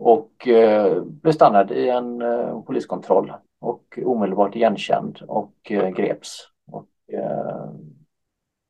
[0.00, 6.48] och eh, blev stannad i en eh, poliskontroll och omedelbart igenkänd och eh, greps.
[6.72, 6.86] Och,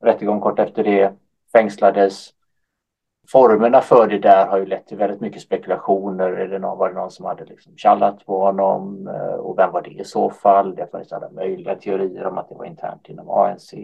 [0.02, 1.12] rättegång kort efter det
[1.52, 2.30] fängslades.
[3.32, 6.30] Formerna för det där har ju lett till väldigt mycket spekulationer.
[6.30, 9.08] Är det någon, var det någon som hade liksom kallat på honom?
[9.38, 10.74] Och vem var det i så fall?
[10.74, 13.74] Det fanns alla möjliga teorier om att det var internt inom ANC,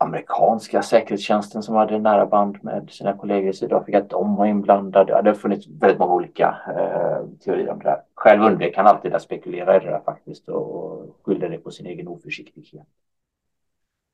[0.00, 5.22] amerikanska säkerhetstjänsten som hade nära band med sina kollegor i Sydafrika, att de var inblandade.
[5.22, 8.02] Det har funnits väldigt många olika eh, teorier om det där.
[8.14, 11.86] Själv undvek han alltid att spekulera i det där faktiskt och skyllde det på sin
[11.86, 12.86] egen oförsiktighet.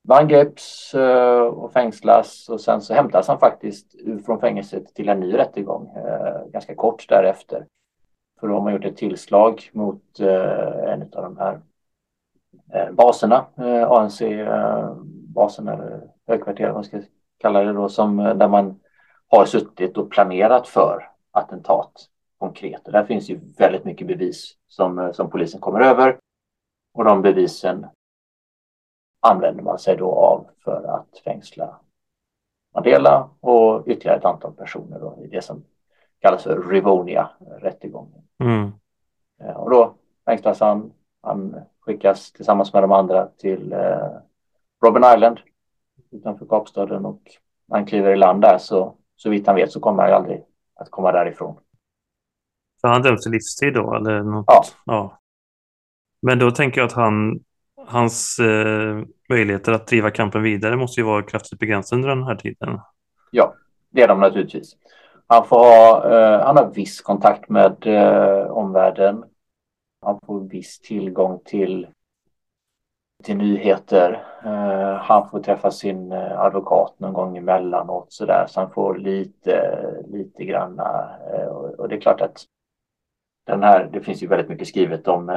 [0.09, 3.87] Han greps eh, och fängslas och sen så hämtas han faktiskt
[4.26, 7.66] från fängelset till en ny rättegång eh, ganska kort därefter.
[8.41, 11.61] För då har man gjort ett tillslag mot eh, en av de här
[12.72, 14.97] eh, baserna, eh, ANC eh,
[15.37, 17.01] basen eller högkvarteret, man ska
[17.39, 18.80] kalla det då, som, eh, där man
[19.28, 21.93] har suttit och planerat för attentat
[22.39, 22.87] konkret.
[22.87, 26.18] Och där finns ju väldigt mycket bevis som, eh, som polisen kommer över.
[26.95, 27.87] Och de bevisen
[29.20, 31.80] använder man sig då av för att fängsla
[32.74, 35.64] Mandela och ytterligare ett antal personer då, i det som
[36.18, 38.22] kallas för Rivonia-rättegången.
[38.39, 38.72] Mm.
[39.41, 43.74] Eh, och då fängslas han, han skickas tillsammans med de andra till
[44.87, 45.39] Robben Island
[46.12, 47.22] utanför Kapstaden och
[47.70, 50.43] han kliver i land där så, så vitt han vet så kommer han ju aldrig
[50.74, 51.59] att komma därifrån.
[52.80, 53.95] Så han döms till livstid då?
[53.95, 54.45] Eller något?
[54.49, 54.62] Ja.
[54.84, 55.18] ja.
[56.22, 57.41] Men då tänker jag att han,
[57.87, 62.37] hans eh, möjligheter att driva kampen vidare måste ju vara kraftigt begränsade under den här
[62.37, 62.80] tiden.
[63.30, 63.55] Ja,
[63.91, 64.76] det är de naturligtvis.
[65.26, 69.24] Han, får ha, eh, han har viss kontakt med eh, omvärlden.
[70.01, 71.87] Han får viss tillgång till,
[73.23, 74.27] till nyheter.
[74.45, 78.99] Eh, han får träffa sin eh, advokat någon gång emellanåt så där, så han får
[78.99, 81.11] lite, lite granna.
[81.33, 82.45] Eh, och, det är klart att
[83.47, 85.33] den här, det finns ju väldigt mycket skrivet om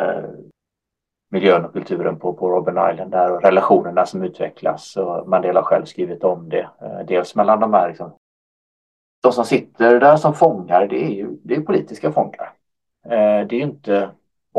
[1.32, 4.98] miljön och kulturen på, på Robben Island där och relationerna som utvecklas.
[4.98, 6.70] Och Mandela har själv skrivit om det.
[7.08, 8.12] Dels mellan de här liksom,
[9.24, 12.54] de som sitter där som fångar, det är ju det är politiska fångar.
[13.04, 14.10] Det är ju inte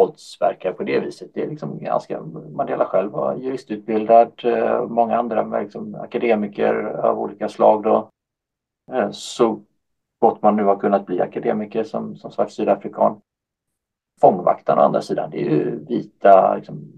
[0.01, 1.31] våldsverkare på det viset.
[1.35, 2.23] Det är liksom ganska,
[2.53, 8.11] Mandela själv var juristutbildad, eh, många andra liksom, akademiker av olika slag då.
[8.93, 9.61] Eh, så
[10.21, 13.21] gott man nu har kunnat bli akademiker som, som svart sydafrikan.
[14.21, 16.93] Fångvaktarna å andra sidan, det är ju vita liksom,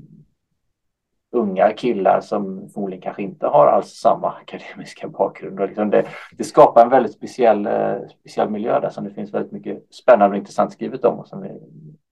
[1.33, 5.61] unga killar som förmodligen kanske inte har alls samma akademiska bakgrund.
[5.61, 6.07] Och liksom det,
[6.39, 10.35] det, skapar en väldigt speciell, eh, speciell miljö där som det finns väldigt mycket spännande
[10.35, 11.49] och intressant skrivet om och som vi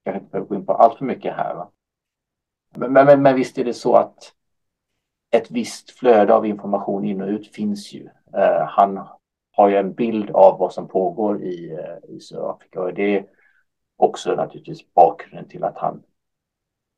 [0.03, 1.55] kanske inte behöver gå in på allt för mycket här.
[1.55, 1.71] Va?
[2.75, 4.33] Men, men, men visst är det så att
[5.31, 8.09] ett visst flöde av information in och ut finns ju.
[8.33, 9.07] Eh, han
[9.51, 13.25] har ju en bild av vad som pågår i, eh, i Sydafrika och det är
[13.95, 16.03] också naturligtvis bakgrunden till att han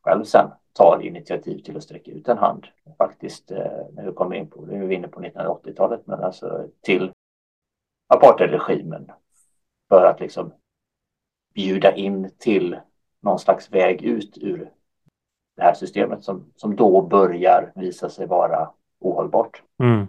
[0.01, 2.68] själv sen tar initiativ till att sträcka ut en hand.
[2.97, 6.68] Faktiskt, eh, när vi kommer in på, nu är vi inne på 1980-talet, men alltså
[6.82, 7.12] till
[8.08, 9.12] apartheidregimen
[9.89, 10.54] för att liksom
[11.54, 12.78] bjuda in till
[13.24, 14.69] någon slags väg ut ur
[15.55, 18.69] det här systemet som, som då börjar visa sig vara
[18.99, 19.61] ohållbart.
[19.84, 20.07] Mm.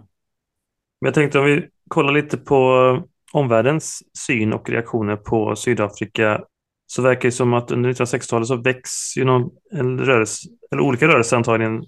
[0.99, 3.03] Jag tänkte om vi kollar lite på eh,
[3.39, 6.43] omvärldens syn och reaktioner på Sydafrika
[6.87, 11.07] så verkar det som att under 1960-talet så väcks ju någon, en rörelse, eller olika
[11.07, 11.85] rörelser antagligen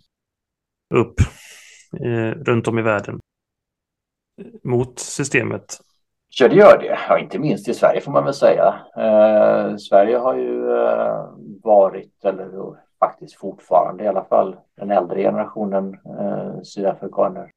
[0.93, 1.19] upp
[2.05, 3.19] eh, runt om i världen
[4.63, 5.82] mot systemet.
[6.39, 6.99] Ja, det gör det.
[7.09, 8.85] Ja, inte minst i Sverige får man väl säga.
[8.95, 11.29] Eh, Sverige har ju eh,
[11.63, 17.51] varit, eller faktiskt fortfarande i alla fall, den äldre generationen eh, sydafrikaner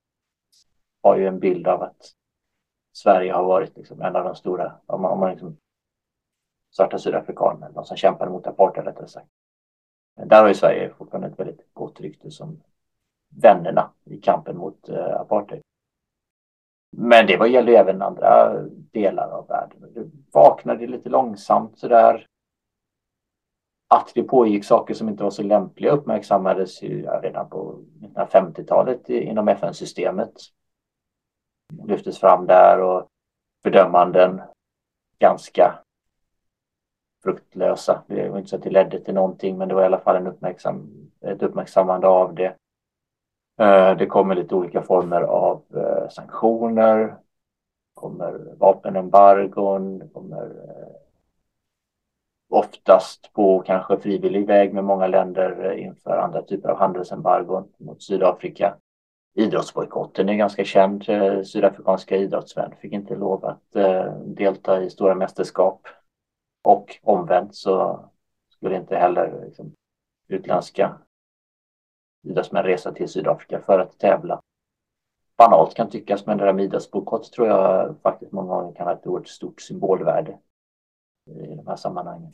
[1.02, 2.12] har ju en bild av att
[2.92, 5.56] Sverige har varit liksom en av de stora, om man, om man liksom
[6.70, 9.28] svarta sydafrikaner, de som kämpade mot apartheid rättare sagt.
[10.24, 12.62] Där har ju Sverige fortfarande ett väldigt gott rykte som
[13.42, 15.62] vännerna i kampen mot eh, apartheid.
[16.90, 19.92] Men det gäller även andra delar av världen.
[19.94, 22.26] Det vaknade lite långsamt sådär.
[23.88, 29.48] Att det pågick saker som inte var så lämpliga uppmärksammades ju redan på 1950-talet inom
[29.48, 30.32] FN-systemet.
[31.84, 33.06] Lyftes fram där och
[33.62, 34.42] fördömanden
[35.18, 35.78] ganska
[37.22, 38.02] fruktlösa.
[38.06, 40.16] Det var inte så att det ledde till någonting men det var i alla fall
[40.16, 42.56] en uppmärksam, ett uppmärksammande av det.
[43.60, 46.98] Eh, det kommer lite olika former av eh, sanktioner.
[46.98, 47.16] Det
[47.94, 49.98] kommer vapenembargon.
[49.98, 50.96] Det kommer eh,
[52.48, 58.76] oftast på kanske frivillig väg med många länder inför andra typer av handelsembargon mot Sydafrika.
[59.34, 61.04] Idrottsbojkotten är ganska känd.
[61.46, 63.72] Sydafrikanska idrottsmän fick inte lov att
[64.24, 65.86] delta i stora mästerskap
[66.64, 68.04] och omvänt så
[68.48, 69.72] skulle inte heller liksom,
[70.28, 70.98] utländska
[72.22, 74.40] bjudas med en resa till Sydafrika för att tävla.
[75.36, 78.94] Banalt kan tyckas, men det där med bokott tror jag faktiskt många gånger kan ha
[78.94, 80.38] ett oerhört stort symbolvärde
[81.26, 82.32] i de här sammanhangen.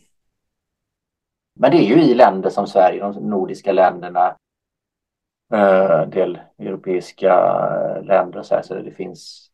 [1.55, 4.37] Men det är ju i länder som Sverige, de nordiska länderna,
[5.53, 7.32] eh, en del europeiska
[7.97, 9.51] eh, länder så, här, så det finns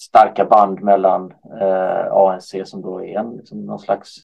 [0.00, 4.16] starka band mellan eh, ANC som då är en, liksom någon slags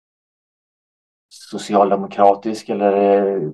[1.30, 3.52] socialdemokratisk eller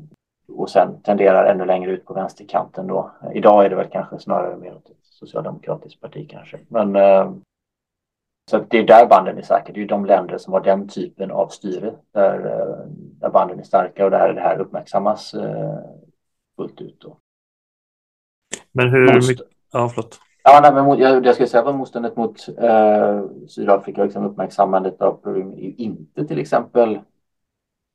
[0.48, 3.12] och sen tenderar ännu längre ut på vänsterkanten då.
[3.34, 6.60] Idag är det väl kanske snarare mer åt ett socialdemokratiskt parti kanske.
[6.68, 7.32] Men eh,
[8.52, 9.74] så det är där banden är starka.
[9.74, 12.86] Det är de länder som har den typen av styre där, eh,
[13.20, 15.78] där banden är starka och där det här uppmärksammas eh,
[16.56, 17.02] fullt ut.
[17.02, 17.18] Då.
[18.72, 19.48] Men hur mycket...
[19.72, 20.20] Ja, förlåt.
[20.44, 25.14] Ja, nej, men jag, jag ska säga vad motståndet mot eh, Sydafrika, liksom uppmärksammandet av
[25.14, 27.00] problem är inte till exempel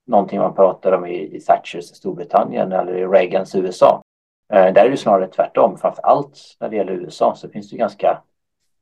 [0.09, 4.03] någonting man pratar om i, i Thatchers Storbritannien eller i Reagans USA.
[4.53, 5.79] Eh, där är det snarare tvärtom.
[5.79, 8.23] Framför allt när det gäller USA så finns det ganska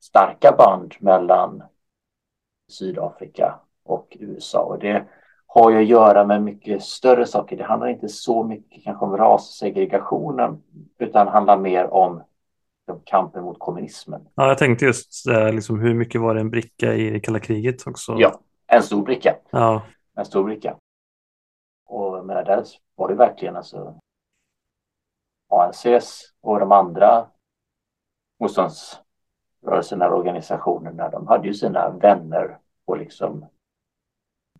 [0.00, 1.62] starka band mellan
[2.68, 3.54] Sydafrika
[3.84, 4.62] och USA.
[4.62, 5.04] Och det
[5.46, 7.56] har ju att göra med mycket större saker.
[7.56, 10.62] Det handlar inte så mycket kanske om rassegregationen
[10.98, 12.22] utan handlar mer om
[13.04, 14.28] kampen mot kommunismen.
[14.34, 17.38] Ja, jag tänkte just eh, liksom, hur mycket var det en bricka i det kalla
[17.38, 18.16] kriget också?
[18.18, 19.34] Ja, en stor bricka.
[19.50, 19.82] Ja.
[20.16, 20.76] En stor bricka.
[22.26, 22.64] Jag menar, där
[22.94, 24.00] var det verkligen alltså
[25.48, 27.26] ANCs och de andra
[28.40, 33.46] motståndsrörelserna och organisationerna, de hade ju sina vänner på liksom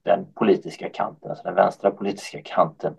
[0.02, 2.96] den politiska kanten, alltså den vänstra politiska kanten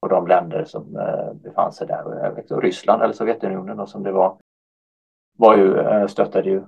[0.00, 2.52] och de länder som eh, befann sig där.
[2.52, 4.36] Och Ryssland eller Sovjetunionen och som det var,
[5.36, 6.64] var ju, eh, stöttade ju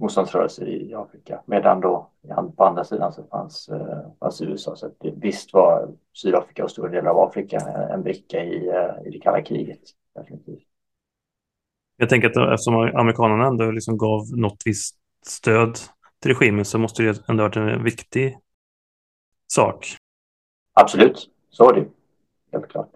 [0.00, 1.42] motståndsrörelser i Afrika.
[1.46, 2.10] Medan då
[2.56, 4.76] på andra sidan så fanns, eh, fanns USA.
[4.76, 7.58] Så det, visst var Sydafrika och stora delar av Afrika
[7.92, 9.80] en bricka i, eh, i det kalla kriget.
[10.14, 10.62] Definitivt.
[11.96, 14.96] Jag tänker att eftersom amerikanerna ändå liksom gav något visst
[15.26, 15.78] stöd
[16.22, 18.38] till regimen så måste det ändå ha varit en viktig
[19.46, 19.86] sak.
[20.72, 21.86] Absolut, så är det
[22.52, 22.90] helt klart.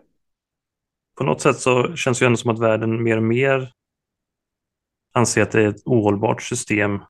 [1.19, 3.73] På något sätt så känns det ju ändå som att världen mer och mer
[5.15, 7.03] anser att det är ett ohållbart system.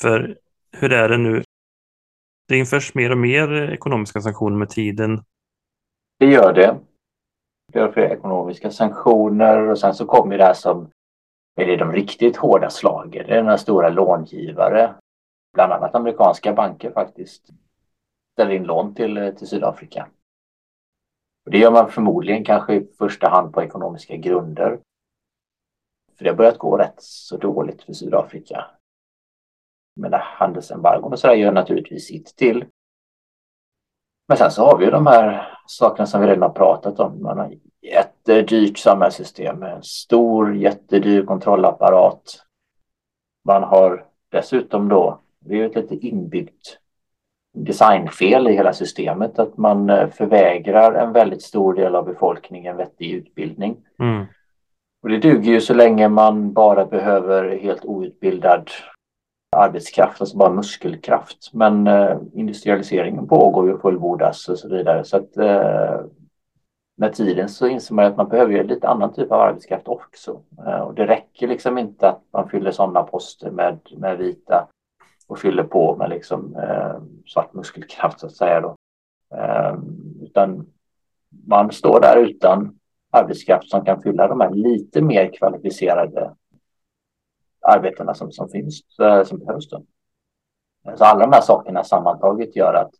[0.00, 0.38] För
[0.72, 1.42] hur är det nu?
[2.48, 5.22] Det införs mer och mer ekonomiska sanktioner med tiden.
[6.18, 6.78] Det gör det.
[7.72, 10.90] Det gör fler ekonomiska sanktioner och sen så kommer det här som
[11.56, 13.26] är det de riktigt hårda slagen.
[13.26, 14.94] Det är några stora långivare,
[15.54, 17.48] bland annat amerikanska banker faktiskt,
[18.32, 20.08] ställer in lån till, till Sydafrika.
[21.44, 24.78] Och det gör man förmodligen kanske i första hand på ekonomiska grunder.
[26.16, 28.64] För det har börjat gå rätt så dåligt för Sydafrika.
[29.96, 32.64] Men handelsembargon och sådär gör naturligtvis sitt till.
[34.28, 37.22] Men sen så har vi ju de här sakerna som vi redan har pratat om.
[37.22, 42.22] Man har jättedyrt samhällssystem med en stor jättedyr kontrollapparat.
[43.44, 46.78] Man har dessutom då, det är ju ett lite inbyggt
[47.54, 53.10] designfel i hela systemet att man eh, förvägrar en väldigt stor del av befolkningen vettig
[53.10, 53.76] utbildning.
[53.98, 54.26] Mm.
[55.04, 58.70] Och det duger ju så länge man bara behöver helt outbildad
[59.56, 61.50] arbetskraft, alltså bara muskelkraft.
[61.52, 65.04] Men eh, industrialiseringen pågår ju fullbordas och så vidare.
[65.04, 66.00] Så att eh,
[66.96, 70.40] med tiden så inser man att man behöver ju lite annan typ av arbetskraft också.
[70.66, 74.68] Eh, och det räcker liksom inte att man fyller sådana poster med, med vita
[75.26, 76.96] och fyller på med liksom eh,
[77.26, 78.74] svart muskelkraft så att säga då.
[79.36, 79.74] Eh,
[80.22, 80.66] utan
[81.46, 82.78] man står där utan
[83.14, 86.34] arbetskraft som kan fylla de här lite mer kvalificerade
[87.60, 89.68] arbetena som, som finns, eh, som behövs.
[89.68, 89.84] Då.
[90.96, 92.90] Så alla de här sakerna sammantaget gör att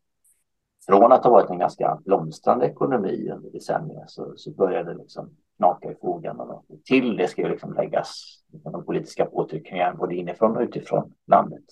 [0.87, 5.31] från att ha varit en ganska blomstrande ekonomi under decennier så, så började det liksom
[5.57, 6.63] knaka i fogarna.
[6.85, 11.65] Till det ska ju liksom läggas liksom de politiska påtryckningarna både inifrån och utifrån landet.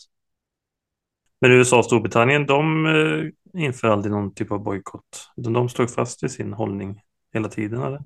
[1.40, 5.30] Men USA och Storbritannien, de eh, inför aldrig någon typ av bojkott.
[5.36, 8.03] De stod fast vid sin hållning hela tiden, eller?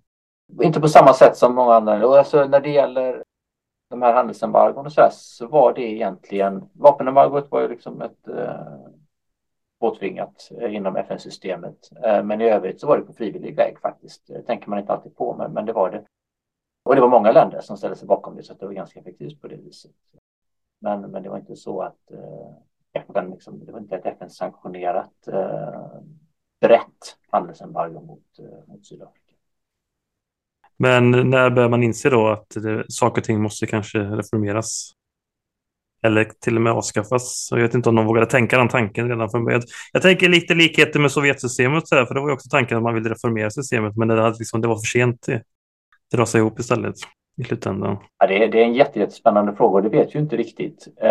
[0.63, 2.07] Inte på samma sätt som många andra.
[2.07, 3.25] Och alltså, när det gäller
[3.91, 8.29] de här handelsembargon och så, här, så var det egentligen, vapenembargot var ju liksom ett
[8.29, 8.77] eh,
[9.81, 11.91] påtvingat eh, inom FN-systemet.
[12.05, 14.27] Eh, men i övrigt så var det på frivillig väg faktiskt.
[14.27, 16.05] Det tänker man inte alltid på, men, men det var det.
[16.85, 19.41] Och det var många länder som ställde sig bakom det, så det var ganska effektivt
[19.41, 19.95] på det viset.
[20.79, 25.29] Men, men det var inte så att eh, FN, liksom, det var inte ett FN-sanktionerat
[25.29, 26.01] eh,
[26.61, 29.26] brett handelsembargo mot, eh, mot Sydafrika.
[30.79, 34.93] Men när börjar man inse då att det, saker och ting måste kanske reformeras?
[36.03, 37.49] Eller till och med avskaffas.
[37.51, 39.63] Jag vet inte om de vågade tänka den tanken redan från början.
[39.93, 43.11] Jag tänker lite likheter med Sovjetsystemet, för det var ju också tanken att man ville
[43.11, 45.23] reformera systemet, men det, hade liksom, det var för sent.
[45.27, 45.43] Det,
[46.11, 46.95] det rasade ihop istället
[47.41, 47.97] i slutändan.
[48.19, 50.89] Ja, det, är, det är en jättespännande fråga och det vet ju inte riktigt.
[51.01, 51.11] Eh,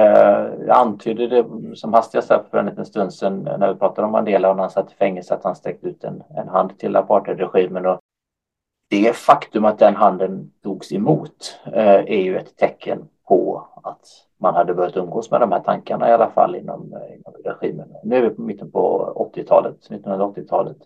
[0.67, 1.45] jag antydde det
[1.75, 4.71] som hastigast för en liten stund sedan när vi pratade om Mandela och när han
[4.71, 7.85] satt i fängelse att han sträckte ut en, en hand till apartheidregimen.
[7.85, 7.99] Och
[8.87, 14.07] det faktum att den handen togs emot eh, är ju ett tecken på att
[14.37, 17.95] man hade börjat umgås med de här tankarna i alla fall inom, eh, inom regimen.
[18.03, 20.77] Nu är vi på mitten på 80-talet, 1980-talet.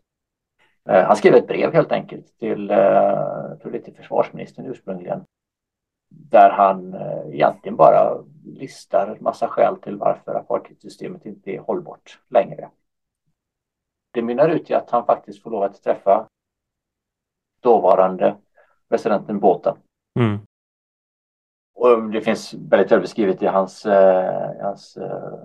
[0.90, 2.74] Eh, han skrev ett brev helt enkelt till,
[3.62, 5.24] till försvarsministern ursprungligen.
[6.12, 6.96] Där han
[7.32, 12.70] egentligen bara listar massa skäl till varför apartheidsystemet inte är hållbart längre.
[14.12, 16.28] Det mynnar ut i att han faktiskt får lov att träffa
[17.62, 18.36] dåvarande
[18.90, 19.76] presidenten Båten.
[20.20, 20.40] Mm.
[21.76, 25.40] Och det finns väldigt väl beskrivet i hans, eh, hans eh,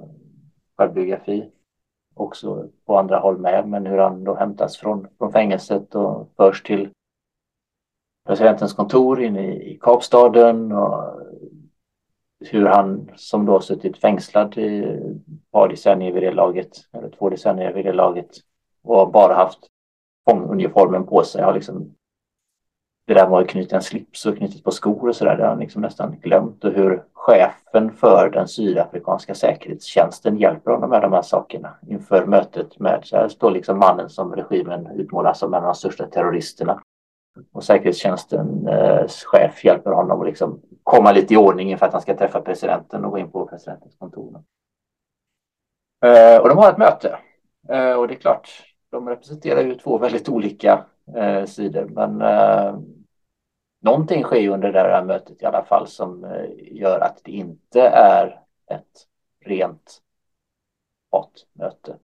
[0.76, 1.50] självbiografi
[2.14, 6.62] också på andra håll med, men hur han då hämtas från, från fängelset och förs
[6.62, 6.90] till
[8.26, 10.72] presidentens kontor inne i, i Kapstaden.
[10.72, 11.20] Och
[12.40, 17.30] hur han som då suttit fängslad i ett par decennier vid det laget, eller två
[17.30, 18.30] decennier vid det laget
[18.82, 19.58] och bara haft
[20.30, 21.94] fånguniformen på sig har liksom
[23.06, 25.50] det där med att knyta en slips och knyta på skor och sådär, det har
[25.50, 31.12] han liksom nästan glömt och hur chefen för den sydafrikanska säkerhetstjänsten hjälper honom med de
[31.12, 35.60] här sakerna inför mötet med, så här står liksom mannen som regimen utmålar som en
[35.60, 36.82] av de största terroristerna.
[37.52, 42.02] Och säkerhetstjänstens eh, chef hjälper honom att liksom komma lite i ordning inför att han
[42.02, 44.42] ska träffa presidenten och gå in på presidentens kontor.
[46.04, 47.18] Eh, och de har ett möte.
[47.68, 48.48] Eh, och det är klart,
[48.90, 50.84] de representerar ju två väldigt olika
[51.16, 51.84] eh, sidor.
[51.84, 52.78] Men eh,
[53.80, 57.32] någonting sker ju under det här mötet i alla fall som eh, gör att det
[57.32, 59.06] inte är ett
[59.44, 60.02] rent
[61.12, 61.98] hatmöte.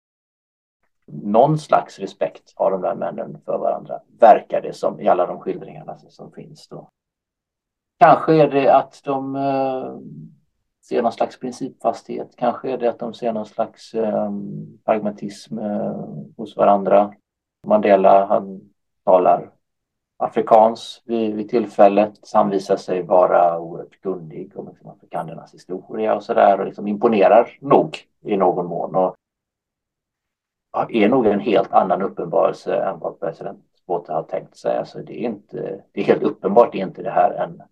[1.07, 5.41] Någon slags respekt har de där männen för varandra, verkar det som i alla de
[5.41, 6.89] skildringarna som finns då.
[7.99, 9.99] Kanske är det att de eh,
[10.85, 12.37] ser någon slags principfasthet.
[12.37, 14.31] Kanske är det att de ser någon slags eh,
[14.85, 16.05] pragmatism eh,
[16.37, 17.15] hos varandra.
[17.67, 18.70] Mandela, han
[19.11, 19.51] talar
[20.19, 22.13] afrikans vid, vid tillfället.
[22.33, 27.59] Han visar sig vara oerhört kunnig om liksom, afrikanernas historia och sådär och liksom imponerar
[27.61, 28.95] nog i någon mån.
[28.95, 29.15] Och
[30.89, 34.79] är nog en helt annan uppenbarelse än vad president Botha har tänkt sig.
[34.79, 37.63] Alltså det, är inte, det är helt uppenbart är inte det här en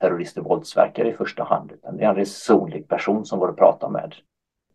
[0.00, 3.56] terrorist och våldsverkare i första hand, utan det är en resonlig person som går att
[3.56, 4.14] prata med.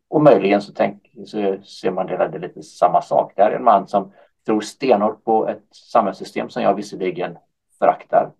[0.10, 3.52] Och möjligen så, tänk, så ser man det lite samma sak där.
[3.52, 4.12] En man som
[4.46, 7.38] tror stenhårt på ett samhällssystem som jag visserligen
[7.80, 8.32] föraktar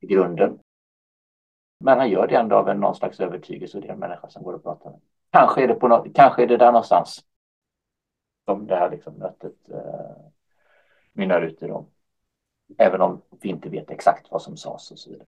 [0.00, 0.58] i grunden.
[1.80, 4.28] Men han gör det ändå av en någon slags övertygelse och det är en människa
[4.28, 4.90] som går och pratar.
[4.90, 5.00] med.
[5.30, 7.24] Kanske är det, på något, kanske är det där någonstans
[8.44, 10.16] som det här liksom mötet eh,
[11.12, 11.66] mynnar ut i.
[11.66, 11.86] Dem.
[12.78, 15.26] Även om vi inte vet exakt vad som sades och så vidare.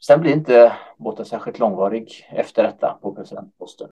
[0.00, 3.90] Sen blir inte båten särskilt långvarig efter detta på presidentposten.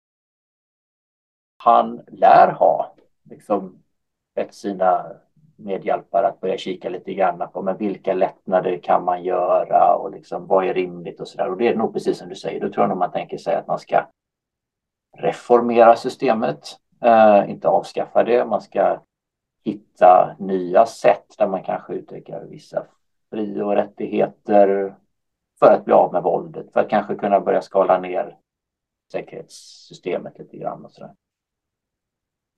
[1.56, 3.82] Han lär ha liksom
[4.36, 5.06] bett sina
[5.56, 10.46] medhjälpare att börja kika lite grann på men vilka lättnader kan man göra och liksom
[10.46, 11.50] vad är rimligt och så där.
[11.50, 13.54] Och det är nog precis som du säger, då tror jag nog man tänker sig
[13.54, 14.06] att man ska
[15.18, 18.44] reformera systemet, eh, inte avskaffa det.
[18.44, 19.00] Man ska
[19.64, 22.86] hitta nya sätt där man kanske utökar vissa
[23.30, 24.94] fri och rättigheter
[25.58, 28.36] för att bli av med våldet, för att kanske kunna börja skala ner
[29.12, 31.14] säkerhetssystemet lite grann och sådär.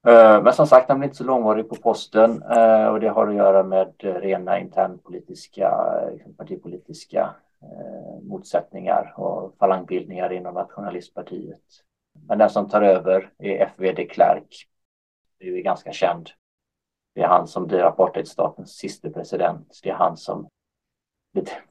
[0.08, 3.26] Eh, men som sagt, han blir inte så långvarig på posten eh, och det har
[3.26, 7.34] att göra med eh, rena internpolitiska, liksom partipolitiska
[8.22, 11.62] motsättningar och falangbildningar inom nationalistpartiet.
[12.28, 14.68] Men den som tar över är FV de Klerk.
[15.38, 16.30] Det är ganska känd.
[17.14, 19.80] Det är han som blir apartheidstatens sista president.
[19.82, 20.48] Det är han som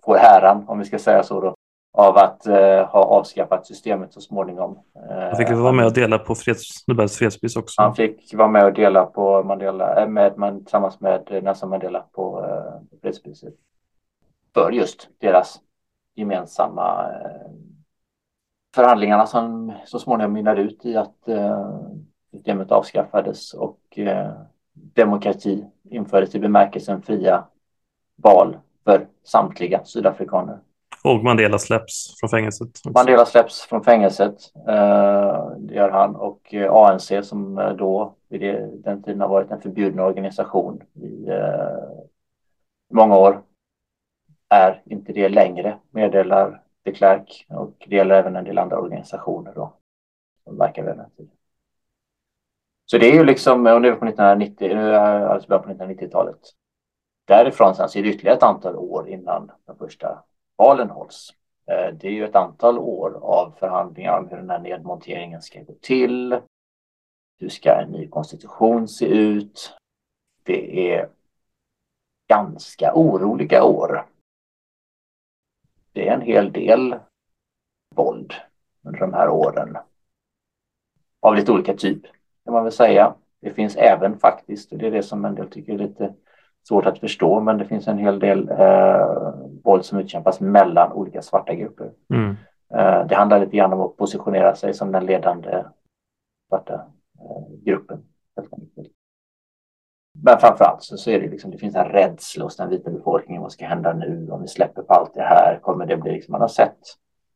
[0.06, 1.56] får äran, om vi ska säga så då,
[1.98, 2.54] av att uh,
[2.86, 4.80] ha avskaffat systemet så småningom.
[5.10, 7.82] Han fick vara med och dela på freds, Nobels fredspris också.
[7.82, 12.06] Han fick vara med och dela på Mandela, äh, med, med, tillsammans med Nelson Mandela
[12.12, 13.54] på uh, fredspriset.
[14.54, 15.60] För just deras
[16.16, 17.52] gemensamma uh,
[18.76, 21.82] förhandlingarna som så småningom mynnade ut i att uh,
[22.32, 23.80] systemet avskaffades och
[24.74, 27.44] demokrati infördes i bemärkelsen fria
[28.16, 30.60] val för samtliga sydafrikaner.
[31.08, 32.68] Och Mandela släpps från fängelset.
[32.68, 32.90] Också.
[32.90, 34.36] Mandela släpps från fängelset.
[34.68, 36.16] Eh, det gör han.
[36.16, 38.42] Och eh, ANC som eh, då vid
[38.84, 41.78] den tiden har varit en förbjuden organisation i eh,
[42.94, 43.44] många år
[44.50, 47.46] är inte det längre, meddelar de Klerk.
[47.50, 49.74] Och det gäller även en del andra organisationer då
[50.44, 51.32] som verkar vid den tiden.
[52.86, 55.64] Så det är ju liksom, och nu är vi på 1990, nu är alltså början
[55.64, 56.40] på 1990-talet.
[57.26, 60.24] Därifrån sen så är det ytterligare ett antal år innan de första
[60.58, 61.34] valen hålls.
[61.66, 65.64] Eh, det är ju ett antal år av förhandlingar om hur den här nedmonteringen ska
[65.64, 66.40] gå till.
[67.40, 69.74] Hur ska en ny konstitution se ut?
[70.44, 71.10] Det är
[72.28, 74.06] ganska oroliga år.
[75.92, 76.96] Det är en hel del
[77.96, 78.34] våld
[78.82, 79.78] under de här åren.
[81.20, 82.04] Av lite olika typ
[82.44, 83.16] kan man väl säga.
[83.40, 86.14] Det finns även faktiskt, och det är det som en del tycker är lite
[86.68, 89.34] svårt att förstå, men det finns en hel del eh,
[89.64, 91.92] våld som utkämpas mellan olika svarta grupper.
[92.14, 92.36] Mm.
[92.74, 95.64] Eh, det handlar lite grann om att positionera sig som den ledande
[96.50, 98.04] svarta eh, gruppen.
[100.24, 102.90] Men framför allt så, så är det liksom, det finns en rädsla hos den vita
[102.90, 103.42] befolkningen.
[103.42, 105.60] Vad ska hända nu om vi släpper på allt det här?
[105.62, 106.80] Kommer det bli liksom, man har sett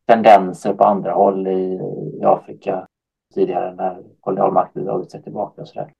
[0.07, 1.79] tendenser på andra håll i,
[2.19, 2.87] i Afrika
[3.33, 5.91] tidigare när kolonialmakten dragit sig tillbaka och så där.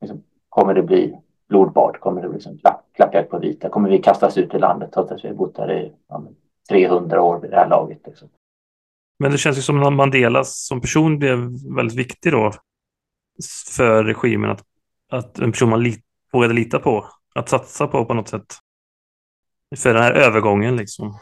[0.00, 1.18] Liksom, kommer det bli
[1.50, 2.00] blodbad?
[2.00, 2.58] Kommer det liksom
[2.96, 3.68] klacka på vita?
[3.68, 6.22] Kommer vi kastas ut i landet trots att vi har bott här i ja,
[6.68, 8.00] 300 år vid det här laget?
[8.06, 8.28] Liksom?
[9.18, 11.38] Men det känns ju som att Mandela som person blev
[11.76, 12.52] väldigt viktig då
[13.76, 14.50] för regimen.
[14.50, 14.62] Att,
[15.10, 17.06] att en person man lit, vågade lita på.
[17.34, 18.54] Att satsa på på något sätt.
[19.76, 21.18] För den här övergången liksom.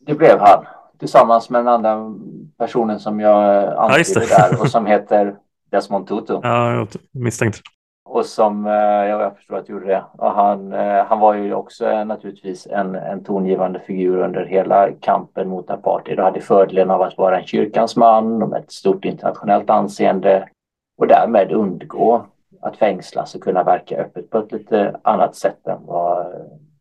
[0.00, 0.64] Det blev han.
[0.98, 2.14] Tillsammans med den andra
[2.58, 5.36] personen som jag antydde ja, där och som heter
[5.70, 6.40] Desmond Tutu.
[6.42, 7.60] Ja, jag misstänkte
[8.04, 10.04] och som eh, jag förstår att gjorde det.
[10.12, 15.48] Och han, eh, han var ju också naturligtvis en, en tongivande figur under hela kampen
[15.48, 19.04] mot apartheid och hade fördelen av att vara en kyrkans man och med ett stort
[19.04, 20.48] internationellt anseende
[20.96, 22.26] och därmed undgå
[22.60, 26.26] att fängslas och kunna verka öppet på ett lite annat sätt än vad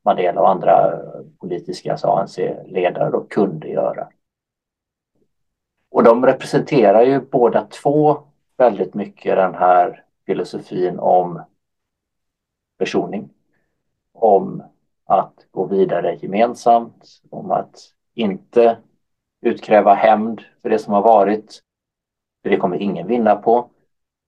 [0.05, 0.99] Mandela och andra
[1.39, 4.07] politiska ANC-ledare då kunde göra.
[5.91, 8.17] Och de representerar ju båda två
[8.57, 11.43] väldigt mycket den här filosofin om
[12.79, 13.29] försoning.
[14.13, 14.63] Om
[15.05, 17.75] att gå vidare gemensamt, om att
[18.13, 18.77] inte
[19.41, 21.61] utkräva hämnd för det som har varit.
[22.43, 23.69] För det kommer ingen vinna på.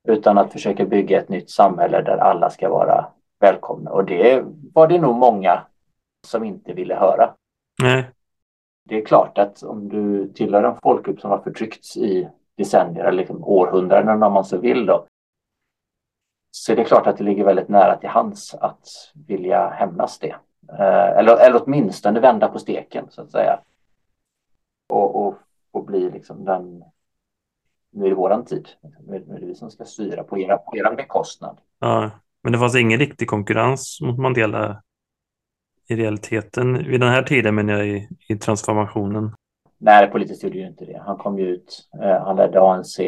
[0.08, 3.06] Utan att försöka bygga ett nytt samhälle där alla ska vara
[3.40, 3.92] välkomna.
[3.92, 4.44] Och det
[4.74, 5.62] var det nog många
[6.28, 7.34] som inte ville höra.
[7.82, 8.10] Nej.
[8.86, 13.18] Det är klart att om du tillhör en folkgrupp som har förtryckts i decennier eller
[13.18, 15.08] liksom århundraden om man så vill då,
[16.56, 18.88] så det är klart att det ligger väldigt nära till hands att
[19.28, 20.36] vilja hämnas det.
[20.70, 23.60] Eh, eller, eller åtminstone vända på steken så att säga.
[24.90, 25.36] Och, och,
[25.72, 26.84] och bli liksom den,
[27.92, 28.70] nu är det våran tid.
[29.08, 31.58] Nu är det vi som ska styra på era, på era bekostnad.
[31.80, 32.12] Ja,
[32.44, 34.84] men det fanns ingen riktig konkurrens mot Mandela
[35.88, 39.36] i realiteten vid den här tiden, men jag i, i transformationen.
[39.78, 41.04] Nej, politiskt gjorde ju inte det.
[41.06, 43.00] Han kom ju ut, eh, han ledde ANC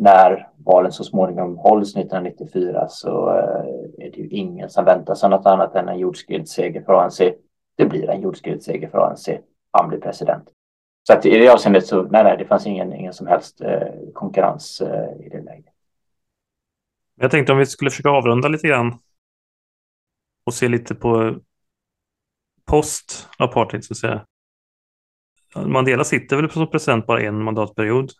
[0.00, 5.30] när valen så småningom hålls 1994 så eh, är det ju ingen som väntar sig
[5.30, 7.20] något annat än en jordskredsseger för ANC.
[7.76, 9.28] Det blir en jordskredsseger för ANC.
[9.70, 10.48] Han blir president.
[11.02, 13.88] Så att i det avseendet så nej, nej, det fanns ingen, ingen som helst eh,
[14.14, 15.74] konkurrens eh, i det läget.
[17.14, 18.98] Jag tänkte om vi skulle försöka avrunda lite grann
[20.46, 21.36] och se lite på
[22.64, 24.26] post-apartheid så att säga.
[25.66, 28.10] Mandela sitter väl som president bara en mandatperiod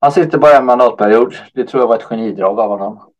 [0.00, 1.34] han sitter bara en mandatperiod.
[1.54, 3.12] Det tror jag var ett genidrag av honom.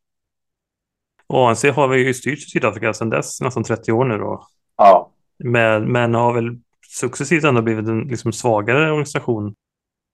[1.28, 4.46] ANC har vi ju styrt Sydafrika sedan dess, nästan 30 år nu då.
[4.76, 5.10] Ja.
[5.38, 6.58] Men, men har väl
[6.88, 9.54] successivt ändå blivit en liksom svagare organisation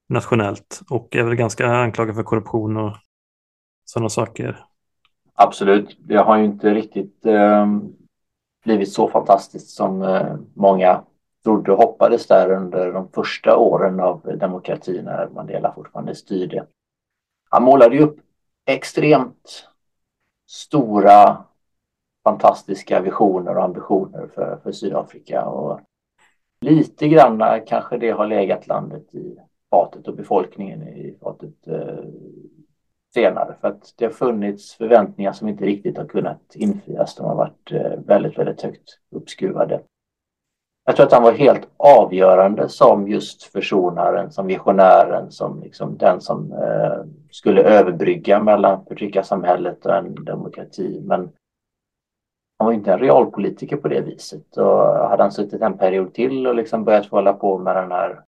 [0.08, 2.96] nationellt och är väl ganska anklagad för korruption och
[3.84, 4.64] sådana saker.
[5.34, 5.96] Absolut.
[5.98, 7.66] Det har ju inte riktigt eh,
[8.64, 11.02] blivit så fantastiskt som eh, många
[11.46, 16.66] trodde och hoppades där under de första åren av demokrati när Mandela fortfarande styrde.
[17.48, 18.18] Han målade ju upp
[18.66, 19.68] extremt
[20.46, 21.44] stora,
[22.24, 25.44] fantastiska visioner och ambitioner för, för Sydafrika.
[25.44, 25.80] Och
[26.60, 29.36] lite grann kanske det har legat landet i
[29.70, 32.04] fatet och befolkningen i fatet eh,
[33.14, 33.56] senare.
[33.60, 37.14] För att det har funnits förväntningar som inte riktigt har kunnat infrias.
[37.14, 39.80] De har varit eh, väldigt, väldigt högt uppskruvade.
[40.88, 46.20] Jag tror att han var helt avgörande som just försonaren, som visionären, som liksom den
[46.20, 51.00] som eh, skulle överbrygga mellan förtryckarsamhället och en demokrati.
[51.04, 51.20] Men
[52.58, 54.56] han var inte en realpolitiker på det viset.
[54.56, 58.20] Och hade han suttit en period till och liksom börjat hålla på med den här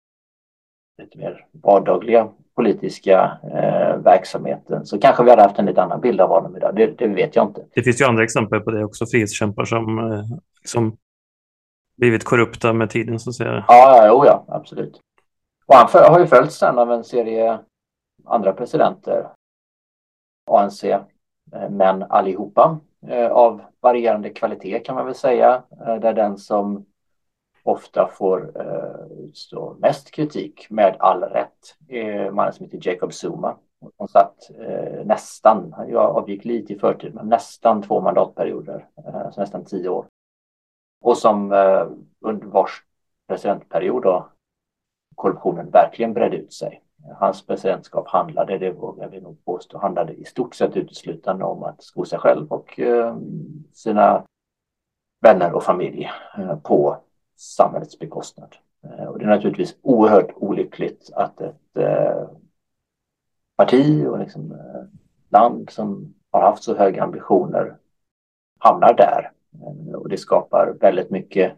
[1.01, 6.21] lite mer vardagliga politiska eh, verksamheten så kanske vi hade haft en lite annan bild
[6.21, 6.75] av honom idag.
[6.75, 7.61] Det, det vet jag inte.
[7.73, 10.23] Det finns ju andra exempel på det också, frihetskämpar som, eh,
[10.63, 10.97] som
[11.97, 13.65] blivit korrupta med tiden så att säga.
[13.67, 15.01] Ja, ja, ja absolut.
[15.65, 17.59] Och han har ju följts sen av en serie
[18.25, 19.27] andra presidenter.
[20.51, 21.01] ANC, eh,
[21.69, 25.63] men allihopa eh, av varierande kvalitet kan man väl säga.
[25.87, 26.85] Eh, där den som
[27.63, 33.57] ofta får eh, utstå mest kritik med all rätt är mannen som heter Jacob Zuma.
[33.97, 39.41] Han satt eh, nästan, jag avgick lite i förtid, men nästan två mandatperioder, eh, så
[39.41, 40.05] nästan tio år
[41.01, 41.87] och som eh,
[42.19, 42.83] under vars
[43.27, 44.29] presidentperiod då,
[45.15, 46.83] korruptionen verkligen bredde ut sig.
[47.19, 51.83] Hans presidentskap handlade, det vågar vi nog påstå, handlade i stort sett uteslutande om att
[51.83, 53.17] sko sig själv och eh,
[53.73, 54.25] sina
[55.21, 56.97] vänner och familj eh, på
[57.35, 58.55] samhällets bekostnad.
[58.83, 62.29] Eh, och det är naturligtvis oerhört olyckligt att ett eh,
[63.55, 64.83] parti och liksom, eh,
[65.29, 67.77] land som har haft så höga ambitioner
[68.59, 71.53] hamnar där Eh, och det skapar väldigt mycket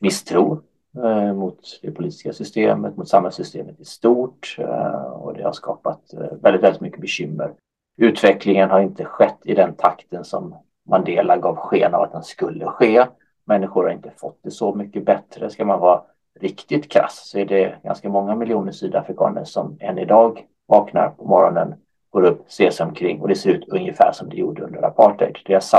[0.00, 0.62] misstro
[1.04, 6.00] eh, mot det politiska systemet, mot samhällssystemet i stort eh, och det har skapat
[6.42, 7.52] väldigt, väldigt mycket bekymmer.
[7.96, 10.54] Utvecklingen har inte skett i den takten som
[10.88, 13.06] Mandela gav sken av att den skulle ske.
[13.44, 15.50] Människor har inte fått det så mycket bättre.
[15.50, 16.02] Ska man vara
[16.40, 21.74] riktigt krass så är det ganska många miljoner sydafrikaner som än idag vaknar på morgonen,
[22.10, 25.38] går upp, ser sig omkring och det ser ut ungefär som det gjorde under apartheid.
[25.46, 25.70] Deras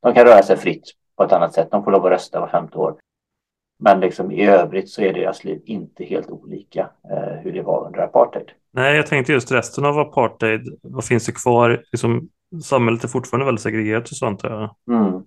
[0.00, 1.68] de kan röra sig fritt på ett annat sätt.
[1.70, 2.96] De får lov att rösta var femte år.
[3.78, 7.86] Men liksom i övrigt så är deras liv inte helt olika eh, hur det var
[7.86, 8.50] under apartheid.
[8.72, 10.78] Nej, jag tänkte just resten av apartheid.
[10.82, 11.84] Vad finns det kvar?
[11.92, 12.28] Liksom,
[12.64, 14.40] samhället är fortfarande väldigt segregerat och sånt.
[14.42, 14.76] Ja.
[14.88, 15.22] Mm.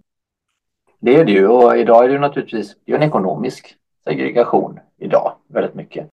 [0.99, 5.33] Det är det ju och idag är det naturligtvis det är en ekonomisk segregation idag
[5.47, 6.07] väldigt mycket.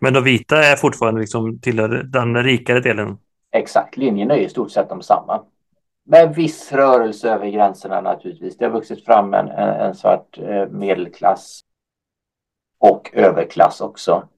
[0.00, 3.18] Men de vita är fortfarande liksom tillhör den rikare delen?
[3.52, 5.42] Exakt, linjerna är i stort sett de samma.
[6.04, 8.56] Med viss rörelse över gränserna naturligtvis.
[8.56, 11.60] Det har vuxit fram en, en svart eh, medelklass
[12.78, 14.28] och överklass också.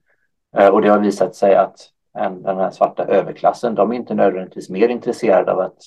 [0.57, 4.69] Eh, och det har visat sig att den här svarta överklassen, de är inte nödvändigtvis
[4.69, 5.77] mer intresserade av att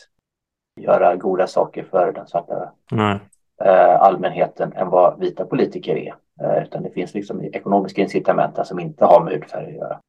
[0.80, 3.18] göra goda saker för den svarta Nej.
[3.64, 6.14] Eh, allmänheten än vad vita politiker är.
[6.40, 10.00] Eh, utan det finns liksom ekonomiska incitament som inte har med hudfärg att göra.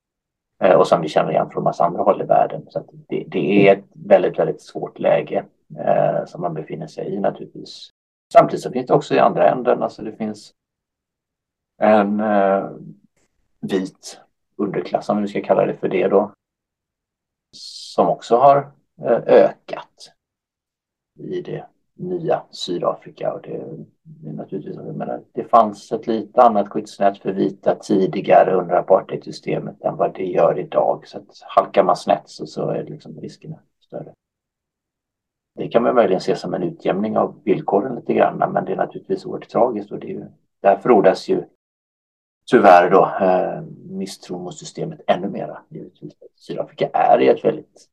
[0.64, 2.66] Eh, och som vi känner igen från massa andra håll i världen.
[2.70, 5.46] Så det, det, är ett väldigt, väldigt svårt läge
[5.80, 7.90] eh, som man befinner sig i naturligtvis.
[8.34, 10.54] Samtidigt så finns det också i andra änden, alltså det finns
[11.82, 12.70] en eh,
[13.60, 14.22] vit
[14.56, 16.32] underklass, om vi ska kalla det för det då,
[17.56, 18.72] som också har
[19.02, 20.14] eh, ökat
[21.20, 21.66] i det
[21.98, 23.34] nya Sydafrika.
[23.34, 23.64] Och det,
[24.32, 30.16] naturligtvis, menar, det fanns ett lite annat skyddsnät för vita tidigare under apartheidsystemet än vad
[30.16, 31.08] det gör idag.
[31.08, 34.14] Så att halkar man snett så, så är liksom riskerna större.
[35.56, 38.78] Det kan man möjligen se som en utjämning av villkoren lite grann, men det är
[38.78, 40.26] naturligtvis oerhört tragiskt och det är ju,
[40.62, 41.44] där frodas ju
[42.52, 45.62] tyvärr då eh, misstro mot systemet ännu mera.
[46.36, 47.88] Sydafrika är i ett väldigt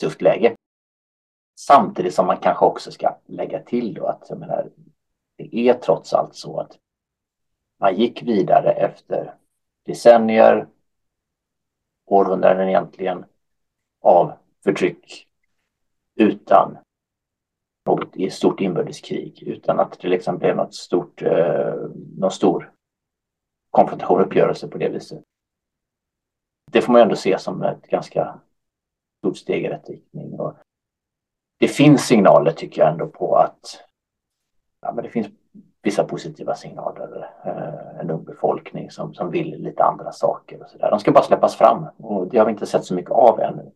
[0.00, 0.55] tufft läge.
[1.58, 4.70] Samtidigt som man kanske också ska lägga till då att jag menar,
[5.36, 6.78] det är trots allt så att
[7.80, 9.34] man gick vidare efter
[9.86, 10.66] decennier,
[12.06, 13.24] århundraden egentligen,
[14.00, 14.32] av
[14.64, 15.28] förtryck
[16.14, 16.78] utan
[17.86, 21.74] något stort inbördeskrig utan att det liksom blev något stort, eh,
[22.16, 22.72] någon stor
[23.70, 25.24] konfrontation, uppgörelse på det viset.
[26.72, 28.40] Det får man ändå se som ett ganska
[29.18, 30.40] stort steg i rätt riktning.
[30.40, 30.54] Och
[31.58, 33.84] det finns signaler tycker jag ändå på att
[34.82, 35.26] ja, men det finns
[35.82, 37.30] vissa positiva signaler.
[37.44, 40.90] Eh, en ung befolkning som, som vill lite andra saker och så där.
[40.90, 43.72] De ska bara släppas fram och det har vi inte sett så mycket av ännu.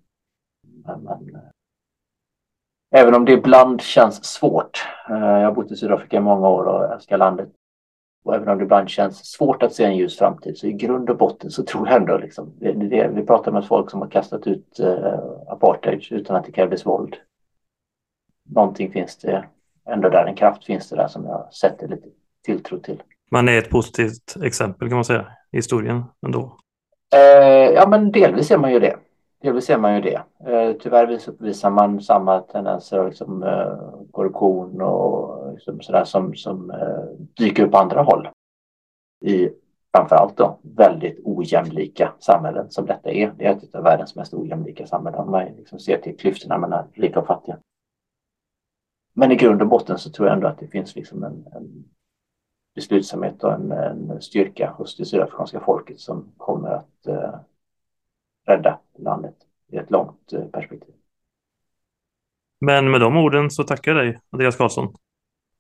[0.85, 1.40] Men, men eh,
[2.93, 4.89] Även om det ibland känns svårt.
[5.09, 7.48] Eh, jag har bott i Sydafrika i många år och älskar landet.
[8.24, 11.11] Och även om det ibland känns svårt att se en ljus framtid så i grund
[11.11, 14.09] och botten så tror jag ändå liksom, det, det, vi pratar med folk som har
[14.09, 17.16] kastat ut eh, apartheid utan att det krävdes våld.
[18.55, 19.44] Någonting finns det
[19.89, 22.09] ändå där, en kraft finns det där som jag sätter lite
[22.44, 23.02] tilltro till.
[23.31, 26.56] Man är ett positivt exempel kan man säga i historien ändå.
[27.14, 28.97] Uh, ja men delvis är man ju det
[29.43, 30.22] delvis ser man ju det.
[30.47, 37.27] Eh, tyvärr visar man samma tendenser liksom, eh, korruption och liksom sådär som, som eh,
[37.36, 38.28] dyker upp på andra håll.
[39.24, 39.48] I
[39.97, 43.32] framförallt då väldigt ojämlika samhällen som detta är.
[43.39, 46.85] Det är ett av världens mest ojämlika samhällen om man liksom ser till klyftorna mellan
[46.93, 47.59] rika och fattiga.
[49.12, 51.85] Men i grund och botten så tror jag ändå att det finns liksom en, en
[52.74, 57.35] beslutsamhet och en, en, styrka hos det sydafrikanska folket som kommer att eh,
[58.47, 59.35] rädda landet
[59.73, 60.95] i ett långt eh, perspektiv.
[62.61, 64.95] Men med de orden så tackar jag dig, Andreas Karlsson.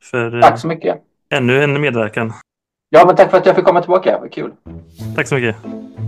[0.02, 1.02] För eh, tack så mycket.
[1.28, 2.32] ännu en medverkan.
[2.90, 4.18] Ja, men tack för att jag fick komma tillbaka.
[4.20, 4.52] Vad kul.
[5.16, 5.56] Tack så mycket.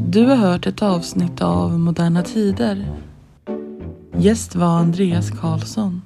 [0.08, 2.86] Du har hört ett avsnitt av Moderna Tider.
[4.12, 6.02] Gäst var Andreas Karlsson.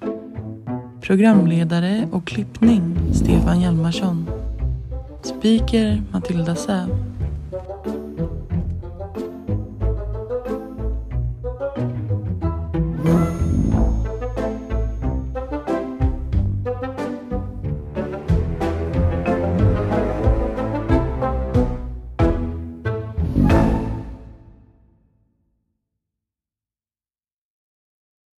[1.06, 4.30] Programledare och klippning Stefan Hjalmarsson.
[5.22, 6.88] Speaker Matilda Säv.